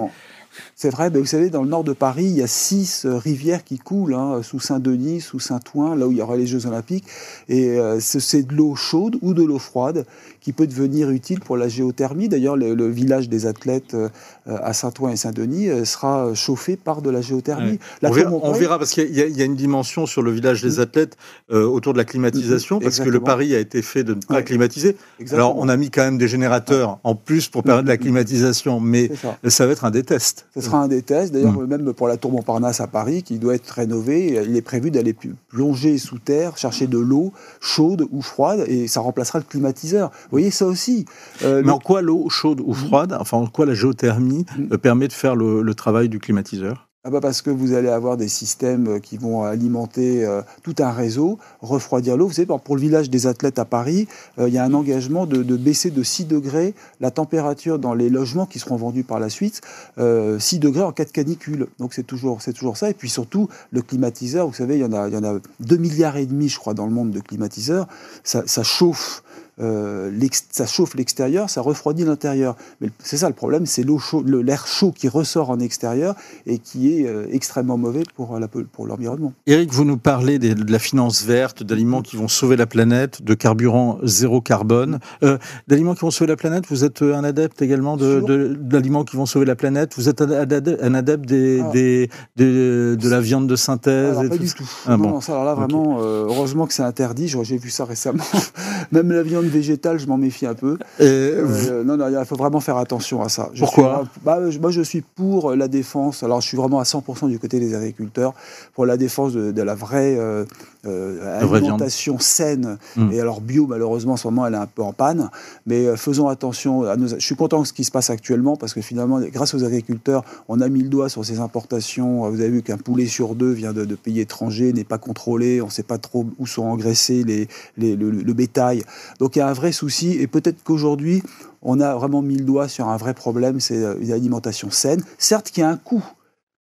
[0.76, 3.64] c'est vrai, vous savez, dans le nord de Paris, il y a six euh, rivières
[3.64, 7.05] qui coulent, hein, sous Saint-Denis, sous Saint-Ouen, là où il y aura les Jeux Olympiques.
[7.49, 10.05] Et euh, c'est de l'eau chaude ou de l'eau froide
[10.39, 12.30] qui peut devenir utile pour la géothermie.
[12.30, 14.10] D'ailleurs, le, village des athlètes euh,
[14.45, 17.80] à Saint-Ouen et Saint-Denis sera chauffé par de la géothermie.
[18.03, 20.82] on, verra, parce qu'il y, a une dimension sur le village des mmh.
[20.82, 21.18] athlètes
[21.49, 24.95] autour de la climatisation, parce que le pari a été fait de ne pas climatiser.
[25.32, 27.99] Alors, on a mis quand même des générateurs en plus pour permettre la mmh.
[27.99, 29.12] climatisation, mais
[29.47, 30.46] ça va être un des tests.
[30.53, 31.33] Ce sera un des tests.
[31.33, 31.65] D'ailleurs, mm.
[31.65, 35.15] même pour la tour Montparnasse à Paris, qui doit être rénovée, il est prévu d'aller
[35.49, 40.09] plonger sous terre, chercher de l'eau chaude ou froide, et ça remplacera le climatiseur.
[40.09, 41.05] Vous voyez ça aussi.
[41.43, 44.73] Euh, Mais en quoi l'eau chaude ou froide, enfin en quoi la géothermie mm.
[44.73, 46.86] euh, permet de faire le travail du climatiseur?
[47.03, 50.75] Ah bah parce que vous allez avoir des systèmes euh, qui vont alimenter euh, tout
[50.79, 52.27] un réseau, refroidir l'eau.
[52.27, 54.07] Vous savez, pour le village des athlètes à Paris,
[54.39, 58.09] euh, il y a un engagement de, baisser de 6 degrés la température dans les
[58.09, 59.61] logements qui seront vendus par la suite,
[59.97, 61.67] 6 degrés en cas de canicule.
[61.79, 62.89] Donc c'est toujours, toujours ça.
[62.89, 65.39] Et puis surtout, le climatiseur, vous savez, il y en a, il y en a
[65.61, 67.87] 2 milliards et demi, je crois, dans le monde de climatiseurs.
[68.23, 69.23] Ça chauffe
[69.60, 70.12] euh,
[70.51, 72.55] ça chauffe l'extérieur, ça refroidit l'intérieur.
[72.82, 77.08] Mais c'est ça le problème, c'est l'air chaud qui ressort en extérieur et qui est
[77.08, 78.38] euh, extrêmement mauvais pour,
[78.72, 79.34] pour l'environnement.
[79.47, 83.34] Eric, vous nous parlez de la finance verte, d'aliments qui vont sauver la planète, de
[83.34, 84.99] carburant zéro carbone.
[85.24, 85.38] Euh,
[85.68, 89.45] d'aliments qui vont sauver la planète, vous êtes un adepte également d'aliments qui vont sauver
[89.45, 91.72] la planète Vous êtes un adepte, des, ah.
[91.72, 94.70] des, de la viande de synthèse Pas du tout.
[94.86, 97.28] Ah, non, ça, alors là, vraiment, heureusement que c'est interdit.
[97.28, 98.24] J'ai vu ça récemment.
[98.91, 100.77] Même la viande végétale, je m'en méfie un peu.
[101.01, 103.49] Euh, non, non, il faut vraiment faire attention à ça.
[103.57, 106.23] Pourquoi bah, Moi, je suis pour la défense.
[106.23, 108.33] Alors, je suis vraiment à 100% du côté des agriculteurs,
[108.73, 110.45] pour la défense de, la vraie euh,
[110.85, 112.77] euh, alimentation saine.
[112.95, 113.11] Hmm.
[113.11, 115.29] Et alors, bio, malheureusement, en ce moment, elle est un peu en panne.
[115.65, 117.07] Mais faisons attention à nos.
[117.07, 120.23] Je suis content de ce qui se passe actuellement, parce que finalement, grâce aux agriculteurs,
[120.47, 122.29] on a mis le doigt sur ces importations.
[122.29, 125.61] Vous avez vu qu'un poulet sur deux vient de, pays étrangers, n'est pas contrôlé.
[125.61, 128.83] On ne sait pas trop où sont engraissés les, les le, le, bétail.
[129.19, 131.21] Donc, il y a un vrai souci et peut-être qu'aujourd'hui,
[131.61, 135.03] on a vraiment mis le doigt sur un vrai problème, c'est l'alimentation saine.
[135.19, 136.03] Certes, qui a un coût.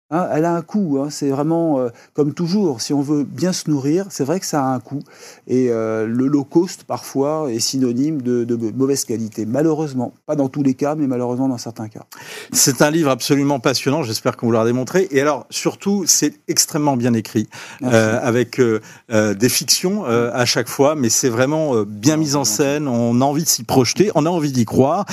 [0.10, 1.10] Hein, elle a un coût, hein.
[1.10, 4.64] c'est vraiment euh, comme toujours, si on veut bien se nourrir, c'est vrai que ça
[4.64, 5.02] a un coût.
[5.48, 9.46] Et euh, le low cost, parfois, est synonyme de, mauvaise qualité.
[9.46, 12.06] Malheureusement, pas dans tous les cas, mais malheureusement dans certains cas.
[12.54, 15.10] C'est un livre absolument passionnant, j'espère qu'on vous l'aura démontré.
[15.12, 17.50] Et alors, surtout, c'est extrêmement bien écrit,
[17.84, 18.62] euh, avec
[19.10, 23.44] des fictions à chaque fois, mais c'est vraiment bien mis en scène, on a envie
[23.44, 25.06] de s'y projeter, on a envie d'y croire.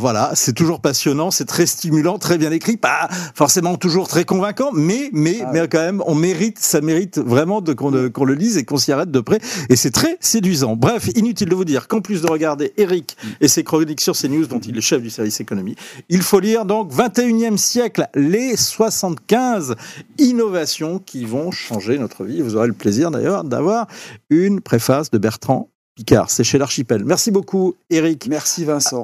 [0.00, 4.70] voilà, c'est toujours passionnant, c'est très stimulant, très bien écrit, pas forcément toujours très convaincant,
[4.72, 8.24] mais, mais, Ah mais quand même, on mérite, ça mérite vraiment de, qu'on, le- qu'on
[8.24, 9.40] le lise et qu'on s'y arrête de près.
[9.70, 10.76] Et c'est très séduisant.
[10.76, 14.46] Bref, inutile de vous dire qu'en plus de regarder Eric et ses chroniques sur CNews,
[14.46, 15.74] dont il est chef du service économie,
[16.08, 19.74] il faut lire donc 21e siècle, les 75
[20.18, 22.42] innovations qui vont changer notre vie.
[22.42, 23.88] Vous aurez le plaisir d'ailleurs d'avoir
[24.30, 26.28] une préface de Bertrand Picard.
[26.30, 27.04] C'est chez l'Archipel.
[27.04, 28.26] Merci beaucoup, Eric.
[28.28, 29.02] Merci Vincent.